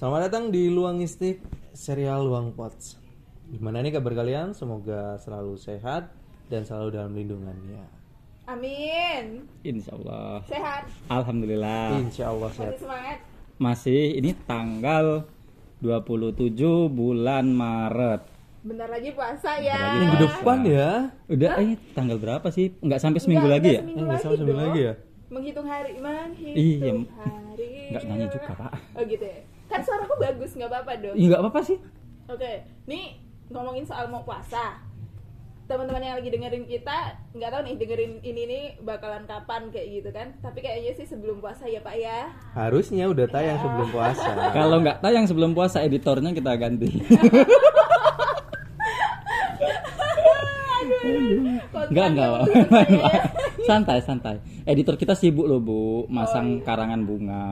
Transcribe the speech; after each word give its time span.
Selamat 0.00 0.32
datang 0.32 0.48
di 0.48 0.72
Luangistik 0.72 1.44
serial 1.76 2.24
Luang 2.24 2.56
Pots. 2.56 2.96
Gimana 3.52 3.84
nih 3.84 4.00
kabar 4.00 4.16
kalian? 4.16 4.56
Semoga 4.56 5.20
selalu 5.20 5.60
sehat 5.60 6.08
dan 6.48 6.64
selalu 6.64 6.96
dalam 6.96 7.12
lindungannya. 7.12 7.84
Amin. 8.48 9.44
Insya 9.60 9.92
Allah. 10.00 10.40
Sehat. 10.48 10.88
Alhamdulillah. 11.04 12.00
Insya 12.00 12.32
Allah 12.32 12.48
sehat. 12.48 12.72
Masih 12.72 12.80
semangat. 12.80 13.18
Masih 13.60 14.00
ini 14.16 14.32
tanggal 14.48 15.28
27 15.84 16.48
bulan 16.88 17.44
Maret. 17.52 18.24
Bentar 18.64 18.88
lagi 18.88 19.12
puasa 19.12 19.60
ya. 19.60 19.76
lagi 19.76 19.96
Minggu 20.00 20.16
depan 20.16 20.58
ya? 20.64 20.90
Udah 21.28 21.50
eh 21.60 21.76
tanggal 21.92 22.16
berapa 22.16 22.48
sih? 22.48 22.72
Enggak 22.80 23.04
sampai 23.04 23.20
seminggu 23.20 23.44
Enggak, 23.44 23.60
lagi 23.60 23.68
ya? 23.68 23.80
enggak 23.84 23.84
Eh, 23.84 23.84
Seminggu 23.84 24.00
nggak 24.00 24.16
lagi 24.16 24.24
sama 24.24 24.36
seminggu 24.40 24.64
lagi 24.64 24.80
ya? 24.80 24.94
Menghitung 25.28 25.68
hari, 25.68 25.92
menghitung 26.00 26.56
Iya. 26.56 26.92
hari. 27.20 27.72
Enggak 27.92 28.04
nyanyi 28.08 28.26
juga, 28.32 28.50
Pak. 28.56 28.72
Oh 28.96 29.04
gitu 29.04 29.28
ya. 29.28 29.40
Kan 29.70 29.80
suaraku 29.86 30.14
bagus, 30.18 30.50
nggak 30.58 30.66
apa-apa 30.66 30.92
dong. 30.98 31.14
Ih, 31.14 31.30
enggak 31.30 31.40
apa-apa 31.46 31.60
sih. 31.62 31.78
Oke, 32.26 32.66
nih 32.90 33.22
ngomongin 33.54 33.86
soal 33.86 34.10
mau 34.10 34.26
puasa. 34.26 34.82
Teman-teman 35.70 36.02
yang 36.02 36.18
lagi 36.18 36.34
dengerin 36.34 36.66
kita 36.66 37.14
nggak 37.30 37.50
tahu 37.54 37.62
nih 37.62 37.74
dengerin 37.78 38.12
ini 38.26 38.42
nih 38.50 38.64
bakalan 38.82 39.22
kapan 39.30 39.70
kayak 39.70 40.02
gitu 40.02 40.10
kan. 40.10 40.34
Tapi 40.42 40.58
kayaknya 40.58 40.98
sih 40.98 41.06
sebelum 41.06 41.38
puasa 41.38 41.70
ya 41.70 41.78
Pak 41.78 41.94
ya. 41.94 42.34
Harusnya 42.58 43.06
udah 43.06 43.30
tayang 43.30 43.62
sebelum 43.62 43.88
puasa. 43.94 44.30
Kalau 44.58 44.82
enggak 44.82 44.98
tayang 44.98 45.30
sebelum 45.30 45.54
puasa 45.54 45.86
editornya 45.86 46.34
kita 46.34 46.58
ganti. 46.58 46.90
Enggak 51.90 52.06
enggak. 52.10 52.28
Pak. 52.34 52.42
Kontraknya. 52.50 53.10
santai 53.70 53.98
santai. 54.02 54.36
Editor 54.66 54.98
kita 54.98 55.14
sibuk 55.14 55.46
loh, 55.46 55.62
Bu, 55.62 56.10
masang 56.10 56.66
karangan 56.66 57.06
bunga. 57.06 57.46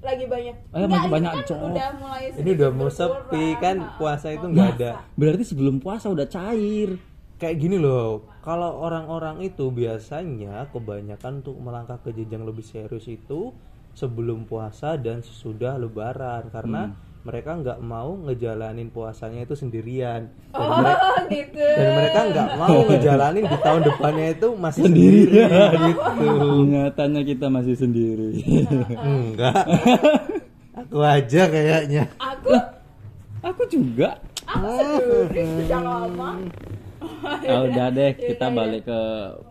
Lagi 0.00 0.24
banyak. 0.24 0.54
Eh, 0.54 0.76
Nggak, 0.76 0.88
masih 0.88 1.00
ini 1.00 1.14
banyak, 1.14 1.32
kan 1.32 1.42
udah 1.56 1.88
mulai 1.96 2.24
Ini 2.36 2.50
udah 2.52 2.70
mau 2.70 2.90
sepi 2.90 3.46
kan 3.58 3.76
Ah. 3.80 3.94
puasa 3.96 4.26
itu 4.30 4.46
nggak 4.46 4.68
ada. 4.78 4.90
Berarti 5.14 5.44
sebelum 5.44 5.76
puasa 5.78 6.06
udah 6.08 6.26
cair. 6.26 7.00
Kayak 7.36 7.56
gini 7.60 7.76
loh, 7.76 8.24
kalau 8.40 8.80
orang-orang 8.80 9.44
itu 9.44 9.68
biasanya 9.68 10.72
kebanyakan 10.72 11.44
untuk 11.44 11.60
melangkah 11.60 12.00
ke 12.00 12.08
jenjang 12.10 12.48
lebih 12.48 12.64
serius 12.64 13.04
itu 13.06 13.52
sebelum 13.92 14.44
puasa 14.44 14.96
dan 14.96 15.20
sesudah 15.20 15.76
lebaran 15.76 16.48
karena 16.48 16.96
mereka 17.26 17.50
nggak 17.52 17.78
mau 17.80 18.14
ngejalanin 18.20 18.86
puasanya 18.86 19.42
itu 19.42 19.52
sendirian. 19.52 20.30
Dan 20.48 20.62
Oh 20.62 20.78
mereka- 20.78 21.26
gitu. 21.26 21.58
dan 21.58 21.90
mereka 21.92 22.20
nggak 22.24 22.48
mau 22.56 22.78
ngejalanin 22.86 23.44
di 23.44 23.58
tahun 23.58 23.82
depannya 23.82 24.26
itu 24.30 24.48
masih 24.54 24.82
sendiri 24.84 25.22
gitu 25.90 26.26
Nyatanya 26.64 27.20
kita 27.22 27.46
masih 27.48 27.74
sendiri. 27.74 28.30
enggak 28.96 29.66
aku 30.72 30.98
aja 31.00 31.42
kayaknya 31.46 32.06
Aku 32.16 32.54
Aku 33.42 33.62
juga. 33.66 34.22
aku 34.44 34.66
sendiri 34.70 35.42
sejak 35.60 35.78
lama. 35.80 36.30
Ya 37.40 37.62
udah 37.62 37.86
deh, 37.88 38.10
kita 38.12 38.46
balik 38.48 38.82
ke 38.82 39.00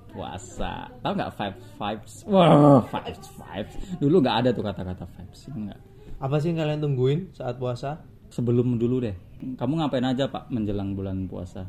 puasa. 0.09 0.91
Tahu 0.99 1.11
nggak 1.13 1.31
vibes 1.33 1.63
vibes? 1.73 2.13
Wah, 2.25 2.83
vibes 2.85 3.27
vibes. 3.33 3.73
Dulu 3.95 4.15
nggak 4.19 4.37
ada 4.37 4.49
tuh 4.51 4.63
kata-kata 4.63 5.03
vibes. 5.09 5.41
Enggak. 5.49 5.79
Apa 6.19 6.35
sih 6.39 6.51
yang 6.53 6.63
kalian 6.63 6.81
tungguin 6.81 7.19
saat 7.35 7.59
puasa 7.59 8.03
Sebelum 8.25 8.75
dulu 8.75 8.99
deh. 8.99 9.15
Kamu 9.55 9.79
ngapain 9.79 10.03
aja 10.03 10.27
pak 10.27 10.51
menjelang 10.51 10.91
bulan 10.97 11.29
puasa? 11.29 11.63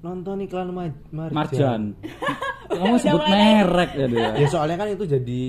nonton 0.00 0.40
iklan 0.40 0.72
ma- 0.72 0.96
marjan. 1.12 1.36
Marjan. 1.36 1.82
Kamu 2.70 2.94
sebut 2.96 3.22
merek 3.28 3.90
ya 3.98 4.06
dia. 4.08 4.28
ya 4.38 4.46
soalnya 4.48 4.80
kan 4.80 4.88
itu 4.88 5.04
jadi 5.04 5.42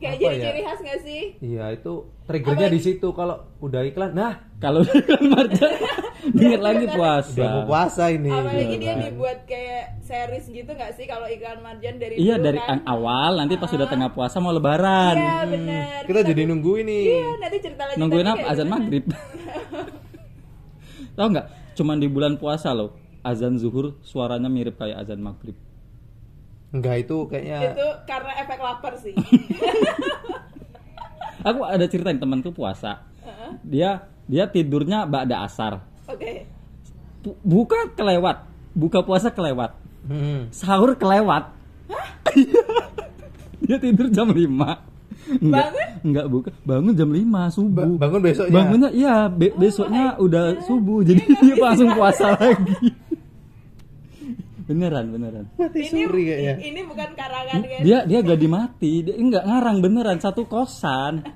Kayak 0.00 0.10
apa 0.10 0.22
jadi 0.22 0.32
ya 0.32 0.44
ciri 0.46 0.60
khas 0.62 0.80
gak 0.80 0.98
sih? 1.02 1.22
iya 1.38 1.64
itu 1.70 1.92
triggernya 2.24 2.68
di 2.68 2.80
situ 2.80 3.08
kalau 3.10 3.36
udah 3.58 3.84
iklan 3.84 4.10
nah 4.10 4.32
Kalau 4.56 4.80
iklan 4.90 5.24
Marjan, 5.26 5.72
inget 6.34 6.58
lagi 6.58 6.86
puasa. 6.86 7.32
udah 7.34 7.48
mau 7.50 7.64
puasa 7.66 8.04
ini 8.08 8.28
Apalagi 8.28 8.64
gitu 8.66 8.76
dia 8.78 8.88
kan. 8.90 9.00
dibuat 9.02 9.38
kayak 9.44 9.84
series 10.00 10.46
gitu 10.46 10.70
gak 10.70 10.92
sih 10.94 11.04
kalau 11.04 11.24
iklan 11.26 11.60
marjan 11.60 11.96
dari 11.96 12.16
Iya 12.16 12.34
dulu 12.34 12.46
dari 12.46 12.58
kan? 12.58 12.68
an- 12.74 12.86
awal, 12.86 13.30
nanti 13.36 13.54
pas 13.54 13.68
sudah 13.68 13.86
tengah 13.86 14.08
puasa 14.08 14.36
mau 14.38 14.50
lebaran. 14.50 15.14
Iya 15.14 15.36
benar. 15.46 16.00
kita 16.04 16.20
jadi 16.26 16.42
nunggu 16.44 16.72
ini 16.78 16.98
Iya 17.10 17.28
nanti 17.38 17.56
cerita 17.58 17.82
lagi. 17.84 17.96
Nungguin 17.96 18.26
apa? 18.26 18.44
Azan 18.46 18.68
maghrib. 18.68 19.04
Tahu 21.12 21.26
nggak? 21.28 21.46
Cuman 21.72 21.96
di 21.96 22.08
bulan 22.08 22.36
puasa 22.36 22.72
loh. 22.72 22.96
Azan 23.20 23.56
zuhur 23.56 24.00
suaranya 24.00 24.48
mirip 24.48 24.76
kayak 24.76 24.96
azan 24.98 25.20
maghrib. 25.20 25.56
Enggak 26.70 26.96
itu 27.02 27.16
kayaknya 27.26 27.74
Itu 27.74 27.86
karena 28.04 28.32
efek 28.38 28.58
lapar 28.58 28.94
sih. 28.96 29.14
Aku 31.40 31.64
ada 31.64 31.84
ceritain 31.84 32.16
temanku 32.16 32.50
puasa. 32.50 33.00
Dia 33.64 34.04
dia 34.24 34.44
tidurnya 34.44 35.04
ba'da 35.04 35.42
asar. 35.42 35.80
Oke. 36.04 36.44
Bu- 37.20 37.38
Buka 37.40 37.90
kelewat. 37.92 38.44
Buka 38.70 39.00
puasa 39.00 39.32
kelewat. 39.32 39.72
Hmm. 40.04 40.48
Sahur 40.50 40.94
kelewat. 40.94 41.50
dia 43.64 43.76
tidur 43.76 44.06
jam 44.08 44.28
5. 44.28 44.38
Enggak, 45.30 45.66
Bangun? 45.70 45.88
enggak 46.02 46.26
buka. 46.28 46.50
Bangun 46.62 46.92
jam 46.92 47.08
5 47.08 47.24
subuh. 47.50 47.88
Ba- 47.88 47.98
bangun 48.00 48.20
besoknya 48.20 48.54
Bangunnya 48.54 48.90
iya 48.90 49.14
be- 49.26 49.54
besoknya 49.54 50.04
udah 50.16 50.44
subuh 50.60 51.00
jadi 51.02 51.22
dia 51.40 51.54
langsung 51.56 51.90
puasa 51.92 52.36
lagi. 52.36 52.94
Beneran 54.70 55.04
beneran. 55.08 55.44
mati 55.52 55.80
suri 55.84 56.22
kayaknya 56.24 56.54
Ini 56.62 56.80
bukan 56.84 57.10
karangan 57.12 57.60
guys. 57.60 57.82
Dia 57.82 57.98
dia 58.04 58.18
gak 58.20 58.38
dimati, 58.38 58.92
dia 59.02 59.14
enggak 59.14 59.42
ngarang 59.42 59.78
beneran 59.78 60.16
satu 60.16 60.46
kosan. 60.46 61.26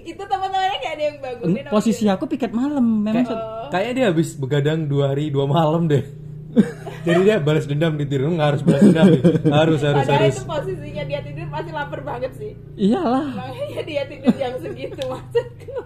Itu 0.00 0.18
teman-temannya 0.20 0.76
gak 0.78 0.92
ada 0.92 1.04
yang 1.04 1.16
bangunin. 1.18 1.62
sama 1.62 1.70
Posisi 1.70 2.04
aku 2.06 2.24
piket 2.26 2.50
malam 2.50 2.82
memang. 2.98 3.22
Kayak- 3.22 3.30
sat- 3.30 3.46
kayaknya 3.70 3.92
dia 3.94 4.06
habis 4.08 4.28
begadang 4.34 4.80
dua 4.84 5.04
hari 5.08 5.28
dua 5.28 5.44
malam 5.44 5.86
deh 5.86 6.00
jadi 7.06 7.20
dia 7.22 7.36
balas 7.38 7.64
dendam 7.64 7.92
di 7.94 8.02
tidur 8.02 8.32
nggak 8.32 8.48
harus 8.48 8.62
balas 8.62 8.80
dendam 8.82 9.06
nih. 9.06 9.22
harus 9.46 9.78
harus 9.78 10.00
Padahal 10.00 10.16
harus 10.18 10.32
itu 10.34 10.44
posisinya 10.44 11.04
dia 11.04 11.20
tidur 11.20 11.44
pasti 11.46 11.70
lapar 11.70 12.00
banget 12.00 12.32
sih. 12.34 12.52
Iyalah, 12.74 13.26
Makanya 13.30 13.80
dia 13.84 14.02
tidur 14.04 14.32
jam 14.34 14.52
segitu 14.58 15.02
maksudku. 15.12 15.76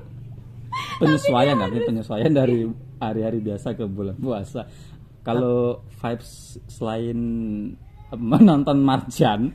penyesuaian 0.97 1.57
tapi 1.59 1.79
penyesuaian 1.83 2.33
dari 2.33 2.59
hari-hari 2.97 3.39
biasa 3.41 3.75
ke 3.75 3.85
bulan 3.85 4.15
puasa. 4.17 4.65
Kalau 5.23 5.87
vibes 5.89 6.59
selain 6.67 7.19
menonton 8.13 8.79
Marjan, 8.83 9.55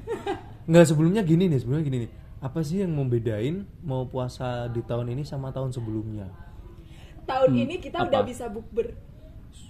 nggak 0.66 0.86
sebelumnya 0.88 1.22
gini 1.22 1.48
nih 1.48 1.60
sebelumnya 1.60 1.86
gini 1.86 1.98
nih 2.08 2.12
apa 2.38 2.62
sih 2.62 2.86
yang 2.86 2.94
membedain 2.94 3.66
mau 3.82 4.06
puasa 4.06 4.70
di 4.70 4.86
tahun 4.86 5.10
ini 5.10 5.26
sama 5.26 5.50
tahun 5.50 5.74
sebelumnya 5.74 6.30
Tahun 7.26 7.50
ini 7.52 7.82
kita 7.82 8.08
udah 8.08 8.22
apa? 8.24 8.30
bisa 8.30 8.48
bukber. 8.48 8.94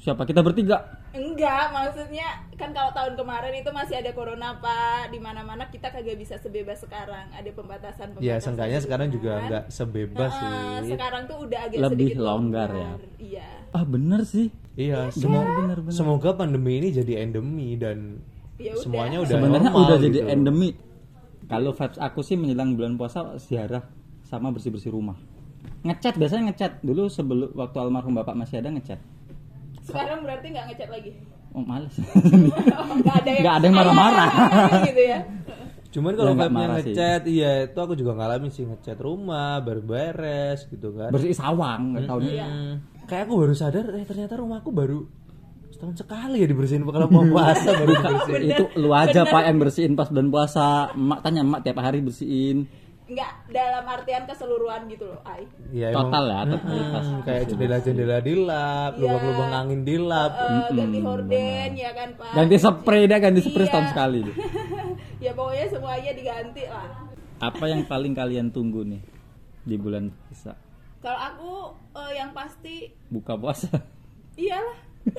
siapa 0.04 0.28
kita 0.28 0.44
bertiga? 0.46 1.00
Enggak, 1.10 1.74
maksudnya 1.74 2.44
kan 2.54 2.70
kalau 2.70 2.92
tahun 2.94 3.18
kemarin 3.18 3.56
itu 3.56 3.72
masih 3.72 3.98
ada 3.98 4.12
corona 4.14 4.60
pak, 4.62 5.10
di 5.10 5.18
mana-mana 5.18 5.66
kita 5.72 5.90
kagak 5.90 6.20
bisa 6.20 6.38
sebebas 6.38 6.84
sekarang, 6.84 7.26
ada 7.32 7.50
pembatasan. 7.50 8.14
ya 8.20 8.38
pembatasan 8.38 8.44
seenggaknya 8.44 8.78
gitu 8.78 8.86
sekarang 8.86 9.08
juga 9.10 9.32
nggak 9.48 9.64
sebebas 9.72 10.32
Nah, 10.38 10.80
sih 10.84 10.92
Sekarang 10.94 11.24
tuh 11.26 11.38
udah 11.50 11.60
agak 11.66 11.78
Lebih 11.82 11.98
sedikit 12.14 12.20
longgar 12.22 12.70
ya? 12.70 12.92
Iya. 13.18 13.48
Ah 13.74 13.84
bener 13.88 14.22
sih. 14.28 14.48
Iya 14.78 15.10
Bener 15.10 15.12
semo- 15.12 15.42
bener 15.44 15.78
bener. 15.82 15.92
semoga 15.92 16.30
pandemi 16.34 16.78
ini 16.78 16.90
jadi 16.92 17.14
endemi 17.20 17.76
dan 17.76 18.22
Ya 18.56 18.72
udah. 18.72 18.80
semuanya 18.80 19.18
udah 19.20 19.34
Sebenarnya 19.34 19.70
normal 19.70 19.84
udah 19.84 19.98
jadi 20.00 20.20
gitu. 20.20 20.30
endemi. 20.30 20.70
Kalau 21.46 21.72
vibes 21.72 21.98
aku 21.98 22.20
sih 22.22 22.34
menjelang 22.34 22.74
bulan 22.74 22.94
puasa 22.94 23.20
ziarah 23.38 23.84
sama 24.24 24.50
bersih-bersih 24.50 24.90
rumah. 24.90 25.16
Ngecat 25.80 26.16
biasanya 26.16 26.44
ngecat 26.48 26.72
dulu 26.82 27.06
sebelum 27.08 27.54
waktu 27.54 27.78
almarhum 27.78 28.14
bapak 28.14 28.36
masih 28.36 28.58
ada 28.58 28.70
ngecat. 28.70 29.00
Sekarang 29.82 30.22
berarti 30.22 30.48
nggak 30.50 30.66
ngecat 30.68 30.90
lagi. 30.90 31.12
Oh 31.50 31.62
males. 31.62 31.96
Nggak 33.00 33.16
ada 33.16 33.30
yang 33.30 33.42
Nggak 33.42 33.56
ada 33.56 33.66
yang 33.66 33.76
marah-marah. 33.76 34.30
gitu 34.86 35.02
ya. 35.02 35.20
Cuman 35.88 36.14
kalau 36.14 36.28
Ya, 36.28 36.38
vibe-nya 36.38 36.52
marah 36.52 36.76
ngecat, 36.78 37.22
iya 37.26 37.52
itu 37.64 37.80
aku 37.80 37.94
juga 37.96 38.12
ngalamin 38.14 38.52
sih 38.52 38.64
ngecat 38.64 38.98
rumah, 39.00 39.64
beres 39.64 40.68
gitu 40.68 40.92
kan. 40.92 41.10
Bersih 41.10 41.32
sawang 41.32 41.96
tahun 42.04 42.22
ini. 42.22 42.38
Hmm. 43.08 43.10
Kayak 43.10 43.24
aku 43.24 43.34
baru 43.40 43.54
sadar, 43.56 43.86
eh 43.96 44.04
ternyata 44.04 44.36
rumahku 44.36 44.70
baru 44.70 45.08
setahun 45.68 45.96
sekali 46.02 46.42
ya 46.42 46.48
dibersihin 46.50 46.84
kalau 46.84 47.08
mau 47.08 47.24
puasa 47.24 47.72
baru 47.72 47.92
dibersihin. 48.04 48.42
Itu 48.52 48.64
lu 48.76 48.92
aja 48.92 49.24
Pak 49.24 49.44
yang 49.48 49.58
bersihin 49.58 49.94
pas 49.96 50.12
bulan 50.12 50.28
puasa. 50.28 50.92
Emak 50.92 51.20
tanya 51.24 51.42
emak 51.42 51.64
tiap 51.64 51.80
hari 51.80 52.04
bersihin. 52.04 52.68
Nggak 53.08 53.32
dalam 53.48 53.88
artian 53.88 54.28
keseluruhan 54.28 54.84
gitu 54.92 55.08
loh, 55.08 55.24
Ai. 55.24 55.48
Ya, 55.72 55.96
Total 55.96 56.28
ya, 56.28 56.38
emang, 56.44 56.60
totalitas. 56.60 57.06
mm, 57.08 57.20
kayak 57.24 57.44
jendela-jendela 57.48 58.18
dilap, 58.20 58.92
Iya. 58.92 59.00
lubang-lubang 59.00 59.52
angin 59.56 59.82
dilap. 59.88 60.32
Eh, 60.36 60.76
ganti 60.76 61.00
horden 61.00 61.70
ya 61.72 61.92
kan 61.96 62.10
pak. 62.20 62.32
Ganti 62.36 62.56
spray 62.60 63.04
dah 63.08 63.20
ganti 63.24 63.40
spray 63.40 63.64
Iya. 63.64 63.68
setahun 63.72 63.88
sekali. 63.96 64.20
ya 65.24 65.32
pokoknya 65.32 65.66
semuanya 65.72 66.12
diganti 66.12 66.64
lah. 66.68 66.88
Apa 67.40 67.64
yang 67.72 67.88
paling 67.88 68.12
kalian 68.12 68.52
tunggu 68.52 68.84
nih 68.84 69.00
di 69.64 69.76
bulan 69.80 70.12
puasa? 70.12 70.67
Kalau 71.08 71.20
aku 71.24 71.52
eh, 71.96 72.12
yang 72.20 72.36
pasti 72.36 72.92
Buka 73.08 73.40
puasa. 73.40 73.72
iyalah. 74.36 74.76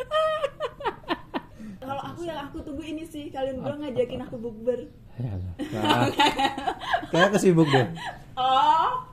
Kalau 1.81 2.03
aku 2.05 2.21
yang 2.23 2.45
aku 2.45 2.61
tunggu 2.61 2.85
ini 2.85 3.09
sih 3.09 3.33
kalian 3.33 3.65
berdua 3.65 3.89
ngajakin 3.89 4.21
aku 4.21 4.37
bukber. 4.37 4.85
Ya 5.17 5.33
Allah. 5.33 5.53
Nah, 5.73 6.07
kayak 7.09 7.31
kesibuk 7.33 7.65
deh. 7.67 7.89
Oh, 8.37 9.09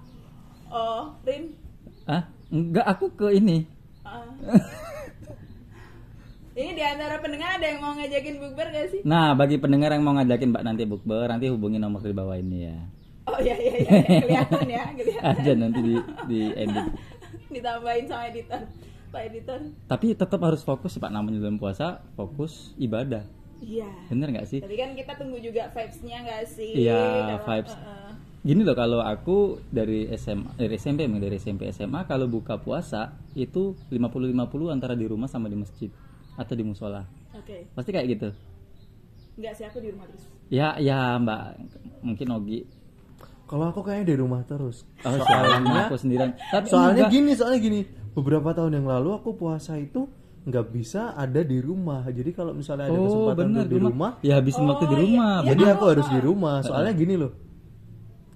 Oh, 0.68 1.16
Rin. 1.24 1.56
ah 2.06 2.28
enggak 2.52 2.84
aku 2.86 3.08
ke 3.16 3.32
ini 3.34 3.64
Ah. 4.04 4.28
Ini 6.52 6.72
di 6.72 6.84
antara 6.84 7.18
pendengar 7.18 7.56
ada 7.56 7.66
yang 7.66 7.80
mau 7.80 7.96
ngajakin 7.96 8.36
bukber 8.38 8.68
gak 8.70 8.88
sih? 8.92 9.02
nah 9.02 9.32
bagi 9.32 9.56
pendengar 9.56 9.92
yang 9.92 10.04
mau 10.04 10.12
ngajakin 10.14 10.52
mbak 10.52 10.64
nanti 10.64 10.84
bukber 10.84 11.28
nanti 11.28 11.48
hubungi 11.48 11.80
nomor 11.80 12.00
di 12.00 12.12
bawah 12.12 12.36
ini 12.36 12.58
ya 12.66 12.78
Oh 13.26 13.40
iya 13.40 13.56
iya 13.56 13.74
iya, 13.76 13.92
kelihatan 14.22 14.66
ya, 14.66 14.84
kelihatan. 14.94 15.34
aja 15.34 15.52
nanti 15.56 15.80
di 15.82 15.96
di 16.26 16.40
edit 16.54 16.86
Ditambahin 17.54 18.06
sama 18.06 18.24
editor. 18.28 18.62
Pak 19.08 19.22
editor. 19.26 19.60
tapi 19.86 20.12
tetap 20.12 20.40
harus 20.40 20.62
fokus 20.62 20.96
pak 20.96 21.08
namanya 21.08 21.40
dalam 21.40 21.56
puasa 21.56 22.04
fokus 22.14 22.76
ibadah 22.76 23.24
Iya. 23.58 23.88
bener 24.08 24.30
nggak 24.30 24.46
sih 24.46 24.60
Tapi 24.60 24.76
kan 24.76 24.92
kita 24.92 25.16
tunggu 25.16 25.40
juga 25.40 25.72
vibes-nya 25.72 26.18
gak 26.22 26.44
sih? 26.46 26.76
Iya, 26.78 27.00
Kalau- 27.34 27.48
vibes. 27.48 27.74
Heeh. 27.74 28.12
gini 28.44 28.62
loh 28.62 28.76
kalau 28.76 29.00
aku 29.00 29.38
dari 29.66 30.06
SMA 30.14 30.54
dari 30.54 30.76
SMP 30.76 31.08
dari 31.08 31.36
SMP 31.36 31.72
SMA 31.72 32.04
kalau 32.04 32.28
buka 32.28 32.56
puasa 32.56 33.10
itu 33.34 33.74
50-50 33.90 34.36
antara 34.70 34.94
di 34.94 35.02
rumah 35.04 35.26
sama 35.26 35.48
di 35.48 35.56
masjid 35.56 35.90
atau 36.36 36.54
di 36.54 36.62
musola 36.62 37.08
Oke. 37.34 37.66
pasti 37.72 37.90
kayak 37.90 38.06
gitu 38.12 38.30
Enggak 39.36 39.54
sih 39.54 39.64
aku 39.64 39.80
di 39.80 39.90
rumah 39.90 40.06
terus. 40.06 40.28
ya 40.48 40.78
ya 40.78 41.18
mbak 41.18 41.58
mungkin 42.02 42.28
Ogi 42.34 42.68
Kalau 43.46 43.66
aku 43.68 43.82
kayaknya 43.82 44.08
di 44.10 44.18
rumah 44.18 44.42
terus. 44.42 44.82
oh, 45.00 45.06
Soalnya- 45.06 45.22
soalnya 45.24 45.82
aku 45.86 45.96
sendirian 45.96 46.32
tapi 46.46 46.66
soalnya 46.66 46.94
enggak. 47.00 47.14
gini, 47.14 47.32
soalnya 47.34 47.60
gini. 47.60 47.82
Beberapa 48.12 48.50
tahun 48.52 48.72
yang 48.74 48.88
lalu 48.88 49.10
aku 49.14 49.30
puasa 49.34 49.76
itu 49.76 50.08
nggak 50.44 50.66
bisa 50.68 51.14
ada 51.14 51.42
di 51.42 51.58
rumah. 51.58 52.06
Jadi 52.06 52.32
kalau 52.32 52.52
misalnya 52.52 52.86
ada 52.86 52.94
oh 52.94 53.06
kesempatan 53.06 53.46
untuk 53.52 53.68
di 53.68 53.80
rumah, 53.80 54.12
ya 54.20 54.34
habisin 54.36 54.66
waktu 54.66 54.86
di 54.86 54.88
Oh, 54.88 54.96
iya. 54.96 55.06
rumah 55.06 55.34
Iya. 55.36 55.48
jadi 55.48 55.62
benar. 55.62 55.74
aku 55.74 55.84
harus 55.88 56.08
di 56.08 56.20
rumah. 56.20 56.56
Soalnya 56.62 56.94
gini 56.94 57.16
loh. 57.16 57.32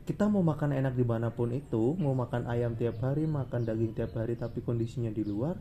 Kita 0.04 0.26
mau 0.26 0.42
makan 0.42 0.74
enak 0.74 0.94
di 0.94 1.06
mana 1.06 1.30
pun 1.30 1.54
itu, 1.54 1.94
mau 1.96 2.14
makan 2.14 2.46
ayam 2.46 2.74
tiap 2.74 2.98
hari, 3.00 3.24
makan 3.24 3.62
daging 3.62 3.94
tiap 3.94 4.14
hari, 4.14 4.34
tapi 4.36 4.60
kondisinya 4.60 5.10
di 5.10 5.22
luar, 5.22 5.54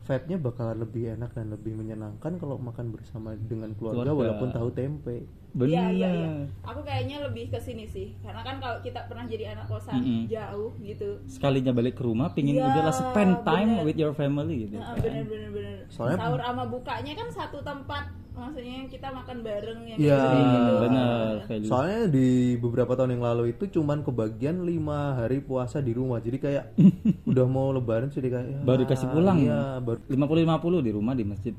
vibe-nya 0.00 0.36
bakalan 0.36 0.78
lebih 0.78 1.12
enak 1.12 1.30
dan 1.30 1.46
lebih 1.48 1.72
menyenangkan 1.72 2.32
kalau 2.34 2.56
makan 2.56 2.90
bersama 2.90 3.36
dengan 3.38 3.70
keluarga, 3.74 4.00
Keluarga. 4.02 4.16
walaupun 4.16 4.48
tahu 4.50 4.68
tempe. 4.70 5.16
benar 5.50 5.66
Iya 5.68 5.86
iya 5.90 6.08
iya. 6.14 6.30
Aku 6.62 6.80
kayaknya 6.80 7.20
lebih 7.20 7.50
ke 7.50 7.58
sini 7.58 7.82
sih. 7.84 8.14
Karena 8.20 8.38
kan 8.40 8.58
kalau 8.58 8.78
kita 8.80 9.02
pernah 9.04 9.26
jadi 9.26 9.50
anak 9.50 9.66
kosan 9.66 9.98
Mm-mm. 9.98 10.22
jauh 10.26 10.70
gitu. 10.78 11.18
sekalinya 11.26 11.70
balik 11.70 11.94
ke 11.94 12.02
rumah 12.02 12.30
pingin 12.30 12.54
Iya, 12.54 12.70
udahlah 12.70 12.94
spend 12.94 13.42
time 13.42 13.70
bener. 13.72 13.84
with 13.84 13.98
your 13.98 14.12
family 14.12 14.66
gitu 14.66 14.78
Nah, 14.78 14.94
kan. 14.94 15.02
bener 15.02 15.24
bener 15.26 15.50
bener. 15.50 15.76
Soalnya- 15.88 16.22
Sahur 16.22 16.40
sama 16.40 16.64
bukanya 16.64 17.12
kan 17.12 17.28
satu 17.28 17.58
tempat. 17.60 18.04
Maksudnya 18.40 18.88
kita 18.88 19.08
makan 19.12 19.36
bareng 19.44 19.80
yang 19.84 19.98
Iya, 20.00 20.16
kayak 20.16 20.40
gitu. 20.40 20.72
benar 20.80 21.32
value. 21.44 21.68
Soalnya 21.68 22.02
di 22.08 22.28
beberapa 22.56 22.92
tahun 22.96 23.10
yang 23.14 23.24
lalu 23.24 23.44
itu 23.52 23.64
cuman 23.70 24.00
kebagian 24.00 24.64
lima 24.64 25.14
hari 25.14 25.44
puasa 25.44 25.78
di 25.78 25.92
rumah. 25.92 26.24
Jadi 26.24 26.40
kayak 26.40 26.72
udah 27.30 27.44
mau 27.44 27.68
lebaran 27.68 28.08
jadi 28.08 28.32
kayak 28.32 28.46
ya, 28.48 28.58
baru 28.64 28.82
kasih 28.88 29.08
pulang 29.12 29.38
Iya, 29.38 29.84
baru 29.84 30.00
50-50 30.08 30.80
di 30.80 30.90
rumah 30.90 31.12
di 31.12 31.24
masjid 31.28 31.54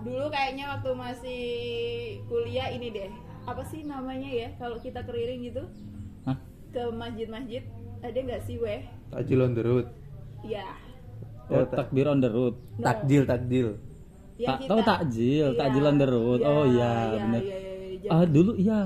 Dulu 0.00 0.26
kayaknya 0.28 0.64
waktu 0.76 0.90
masih 0.92 1.42
kuliah 2.24 2.68
ini 2.68 2.88
deh. 2.88 3.10
Apa 3.44 3.64
sih 3.64 3.84
namanya 3.84 4.28
ya 4.28 4.48
kalau 4.56 4.76
kita 4.76 5.00
keliling 5.04 5.48
gitu 5.48 5.64
Hah? 6.24 6.36
ke 6.72 6.82
masjid-masjid 6.92 7.64
ada 8.00 8.16
nggak 8.16 8.42
sih 8.44 8.56
weh? 8.60 8.84
takjil 9.10 9.40
on 9.40 9.52
the 9.52 9.64
road. 9.64 9.86
Ya. 10.40 10.64
Oh, 11.50 11.66
takbir 11.66 12.06
on 12.06 12.22
the 12.22 12.30
road. 12.30 12.54
No. 12.78 12.84
Takjil, 12.86 13.26
takjil. 13.26 13.74
Ya, 14.40 14.56
Tak- 14.56 14.72
tahu 14.72 14.80
takjil, 14.80 15.46
takjil 15.52 15.84
on 15.84 15.96
the 16.00 16.08
road. 16.08 16.40
Oh, 16.40 16.64
iya, 16.64 16.92
bener. 17.20 17.42
Iya, 17.44 17.56
iya, 17.60 17.72
iya. 18.00 18.08
Ah, 18.08 18.24
dulu 18.24 18.52
iya, 18.56 18.78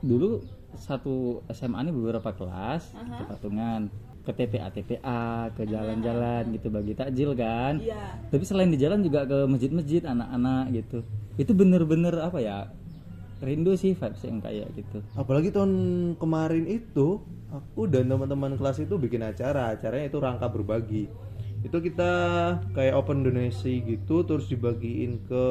dulu 0.00 0.40
satu 0.72 1.44
SMA 1.52 1.84
ini 1.84 1.92
beberapa 1.92 2.32
kelas 2.32 2.96
ke 2.96 3.22
patungan 3.28 3.92
ke 4.22 4.30
TPA 4.32 4.72
TPA 4.72 5.52
ke 5.52 5.68
jalan-jalan 5.68 6.48
gitu 6.56 6.72
bagi 6.72 6.96
takjil 6.96 7.36
kan. 7.36 7.76
Iya. 7.76 8.24
Tapi 8.32 8.44
selain 8.48 8.72
di 8.72 8.80
jalan 8.80 9.04
juga 9.04 9.28
ke 9.28 9.44
masjid-masjid 9.44 10.00
anak-anak 10.08 10.72
gitu. 10.72 10.98
Itu 11.36 11.52
bener-bener 11.52 12.16
apa 12.16 12.40
ya? 12.40 12.72
Rindu 13.42 13.74
sih 13.74 13.92
vibes 13.92 14.22
yang 14.22 14.38
kayak 14.38 14.70
gitu. 14.72 15.02
Apalagi 15.12 15.50
tahun 15.50 15.72
kemarin 16.16 16.64
itu 16.70 17.20
aku 17.50 17.90
dan 17.90 18.06
teman-teman 18.08 18.54
kelas 18.54 18.80
itu 18.80 18.94
bikin 18.96 19.20
acara. 19.26 19.74
Acaranya 19.74 20.06
itu 20.08 20.18
rangka 20.22 20.46
berbagi. 20.48 21.10
Itu 21.62 21.78
kita 21.78 22.10
kayak 22.74 22.94
open 22.98 23.22
donasi 23.22 23.86
gitu 23.86 24.26
terus 24.26 24.50
dibagiin 24.50 25.22
ke 25.24 25.46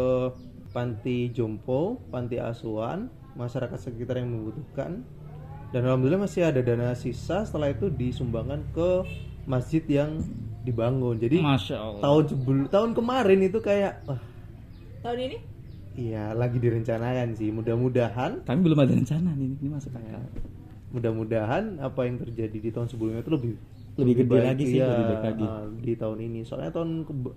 panti 0.72 1.32
jompo, 1.32 2.00
panti 2.12 2.36
asuhan, 2.36 3.08
masyarakat 3.36 3.80
sekitar 3.80 4.20
yang 4.20 4.32
membutuhkan. 4.32 5.04
Dan 5.72 5.88
alhamdulillah 5.88 6.28
masih 6.28 6.52
ada 6.52 6.60
dana 6.60 6.92
sisa 6.94 7.48
setelah 7.48 7.72
itu 7.72 7.88
disumbangkan 7.88 8.60
ke 8.76 8.90
masjid 9.48 9.80
yang 9.88 10.20
dibangun. 10.62 11.16
Jadi 11.16 11.40
Masya 11.40 11.76
Allah. 11.80 12.02
tahun 12.04 12.24
sebelum 12.28 12.66
tahun 12.68 12.92
kemarin 12.92 13.40
itu 13.42 13.60
kayak 13.64 14.04
wah 14.04 14.20
Tahun 15.02 15.18
ini? 15.18 15.38
iya 15.92 16.32
lagi 16.32 16.60
direncanakan 16.60 17.34
sih. 17.34 17.50
Mudah-mudahan 17.50 18.44
Kami 18.44 18.60
belum 18.62 18.80
ada 18.80 18.94
rencana 18.94 19.32
nih, 19.34 19.50
ini 19.60 19.70
masuk 19.72 19.92
akal. 19.92 20.24
mudah-mudahan 20.92 21.80
apa 21.80 22.04
yang 22.04 22.20
terjadi 22.20 22.58
di 22.60 22.70
tahun 22.70 22.92
sebelumnya 22.92 23.24
itu 23.24 23.32
lebih 23.32 23.54
Lebih 23.94 24.14
gede 24.18 24.32
baik, 24.32 24.46
lagi 24.46 24.64
sih, 24.66 24.78
iya, 24.78 24.88
lebih 24.88 25.06
baik 25.06 25.24
lagi. 25.26 25.44
uh, 25.44 25.64
di 25.78 25.94
tahun 25.94 26.18
ini 26.22 26.40
soalnya 26.42 26.72
tahun 26.72 26.90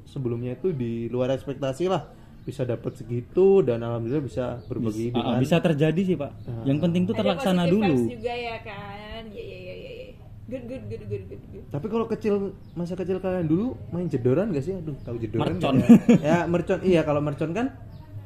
sebelumnya 0.04 0.52
itu 0.54 0.70
di 0.70 0.92
luar 1.06 1.32
ekspektasi 1.32 1.84
lah 1.86 2.02
bisa 2.40 2.62
dapat 2.62 2.92
segitu 2.94 3.60
dan 3.60 3.80
alhamdulillah 3.80 4.20
bisa 4.22 4.44
berbagi 4.62 5.10
Ah, 5.10 5.16
ah, 5.16 5.22
dengan 5.26 5.40
bisa 5.40 5.56
terjadi 5.58 6.00
sih 6.04 6.14
pak. 6.14 6.30
Yang 6.62 6.78
penting 6.80 7.02
tuh 7.04 7.14
terlaksana 7.14 7.64
dulu. 7.64 8.06
juga 8.06 8.30
ya 8.30 8.56
kan? 8.60 9.22
Ya 9.26 9.40
ya 9.40 9.58
ya 9.58 9.74
ya. 9.74 9.90
ya. 9.98 10.14
Good 10.44 10.64
good 10.68 10.84
good 10.84 11.02
good 11.02 11.24
good. 11.24 11.42
good. 11.48 11.64
tapi 11.66 11.86
kalau 11.88 12.04
kecil 12.04 12.34
masa 12.70 12.94
kecil 12.94 13.16
kalian 13.16 13.44
dulu 13.44 13.74
main 13.88 14.06
jedoran 14.06 14.52
gak 14.52 14.60
sih 14.62 14.76
aduh 14.76 14.92
tahu 15.00 15.16
jedoran 15.16 15.56
Mercon. 15.56 15.74
ya? 15.80 15.88
ya 16.20 16.38
mercon 16.44 16.78
iya 16.84 17.00
kalau 17.00 17.18
mercon 17.18 17.50
kan 17.50 17.72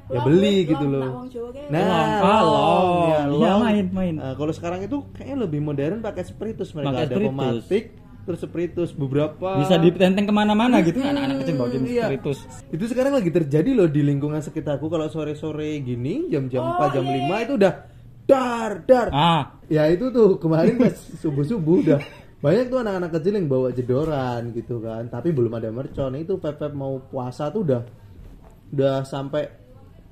ya 0.05 0.19
Long, 0.19 0.27
beli 0.27 0.43
wait, 0.59 0.69
gitu 0.69 0.85
long, 0.85 0.99
loh 0.99 1.13
nah 1.71 1.79
Long, 1.79 1.95
ah, 1.95 2.19
long, 2.19 2.43
long. 2.45 2.91
ya, 3.07 3.19
Iya, 3.23 3.23
long. 3.31 3.61
main, 3.63 3.87
main. 3.89 4.15
Nah, 4.17 4.33
kalau 4.35 4.51
sekarang 4.51 4.81
itu 4.83 4.99
kayaknya 5.13 5.37
lebih 5.39 5.61
modern 5.61 6.01
pakai 6.01 6.25
spiritus 6.25 6.75
mereka 6.75 6.91
Pakai 6.91 7.05
ada 7.05 7.15
spiritus. 7.15 7.31
pematik 7.31 7.85
terus 8.29 8.45
spiritus 8.45 8.93
beberapa 8.93 9.57
Bisa 9.57 9.81
ditenteng 9.81 10.29
ke 10.29 10.35
mana-mana 10.35 10.85
gitu 10.85 11.01
anak-anak 11.01 11.41
kecil 11.41 11.55
bawain 11.57 11.81
Iya. 11.81 12.05
spiritus. 12.05 12.39
Itu 12.69 12.85
sekarang 12.85 13.17
lagi 13.17 13.33
terjadi 13.33 13.73
loh 13.73 13.89
di 13.89 14.05
lingkungan 14.05 14.39
sekitarku 14.39 14.87
kalau 14.87 15.09
sore-sore 15.09 15.81
gini 15.81 16.29
jam-jam 16.29 16.77
4 16.77 16.93
jam 16.93 17.05
5 17.05 17.17
itu 17.41 17.53
udah 17.57 17.73
dar 18.23 18.85
dar. 18.85 19.09
Ah, 19.09 19.43
Ya 19.67 19.89
itu 19.89 20.09
tuh 20.09 20.37
kemarin 20.37 20.77
pas 20.77 20.93
subuh-subuh 20.93 21.77
udah 21.83 22.01
banyak 22.39 22.69
tuh 22.69 22.79
anak-anak 22.79 23.11
kecil 23.17 23.33
yang 23.35 23.49
bawa 23.49 23.69
jedoran 23.71 24.53
gitu 24.53 24.77
kan. 24.79 25.09
Tapi 25.09 25.33
belum 25.33 25.51
ada 25.51 25.69
mercon. 25.69 26.13
Itu 26.15 26.37
pepep 26.37 26.70
mau 26.70 27.01
puasa 27.03 27.49
tuh 27.49 27.65
udah 27.65 27.82
udah 28.69 29.01
sampai 29.03 29.49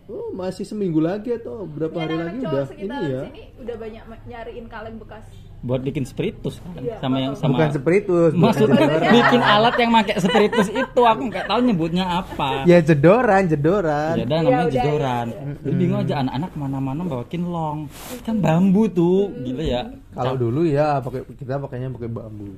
oh, 0.07 0.33
masih 0.33 0.65
seminggu 0.65 0.97
lagi 0.97 1.35
atau 1.35 1.65
berapa 1.65 1.93
Ini 1.93 2.03
hari 2.03 2.15
lagi 2.17 2.39
udah 2.41 2.65
ini 2.73 2.97
ya. 3.05 3.21
sini 3.27 3.43
udah 3.59 3.77
banyak 3.77 4.03
nyariin 4.25 4.67
kaleng 4.67 4.97
bekas. 4.97 5.25
Buat 5.59 5.81
bikin 5.81 6.03
spiritus 6.03 6.59
kan 6.59 6.79
Iya, 6.79 6.97
sama 6.99 7.17
yang 7.19 7.33
sama 7.33 7.57
Bukan 7.57 7.71
spiritus, 7.73 8.31
bukan 8.31 8.45
Maksudnya 8.45 8.77
jedoran. 8.87 9.11
bikin 9.11 9.41
alat 9.43 9.75
yang 9.77 9.91
pakai 9.93 10.15
spiritus 10.19 10.67
itu 10.69 11.01
aku 11.03 11.23
nggak 11.27 11.45
tahu 11.45 11.61
nyebutnya 11.63 12.05
apa. 12.19 12.49
Ya 12.65 12.79
jedoran, 12.79 13.43
jedoran. 13.47 14.15
Ya 14.15 14.25
udah 14.25 14.37
Ya 14.37 14.45
namanya 14.45 14.71
jedoran. 14.71 15.27
Jadi 15.59 15.75
bingung 15.75 16.01
aja 16.01 16.15
anak-anak 16.19 16.49
ke 16.49 16.59
mana-mana 16.59 17.01
bawakin 17.03 17.43
long. 17.45 17.79
Kan 18.23 18.37
bambu 18.39 18.87
tuh, 18.87 19.33
gila 19.39 19.65
ya. 19.65 19.83
Kalau 20.13 20.35
dulu 20.35 20.61
ya 20.63 20.99
pakai 20.99 21.25
kita 21.35 21.59
pakainya 21.59 21.89
pakai 21.91 22.09
bambu. 22.09 22.53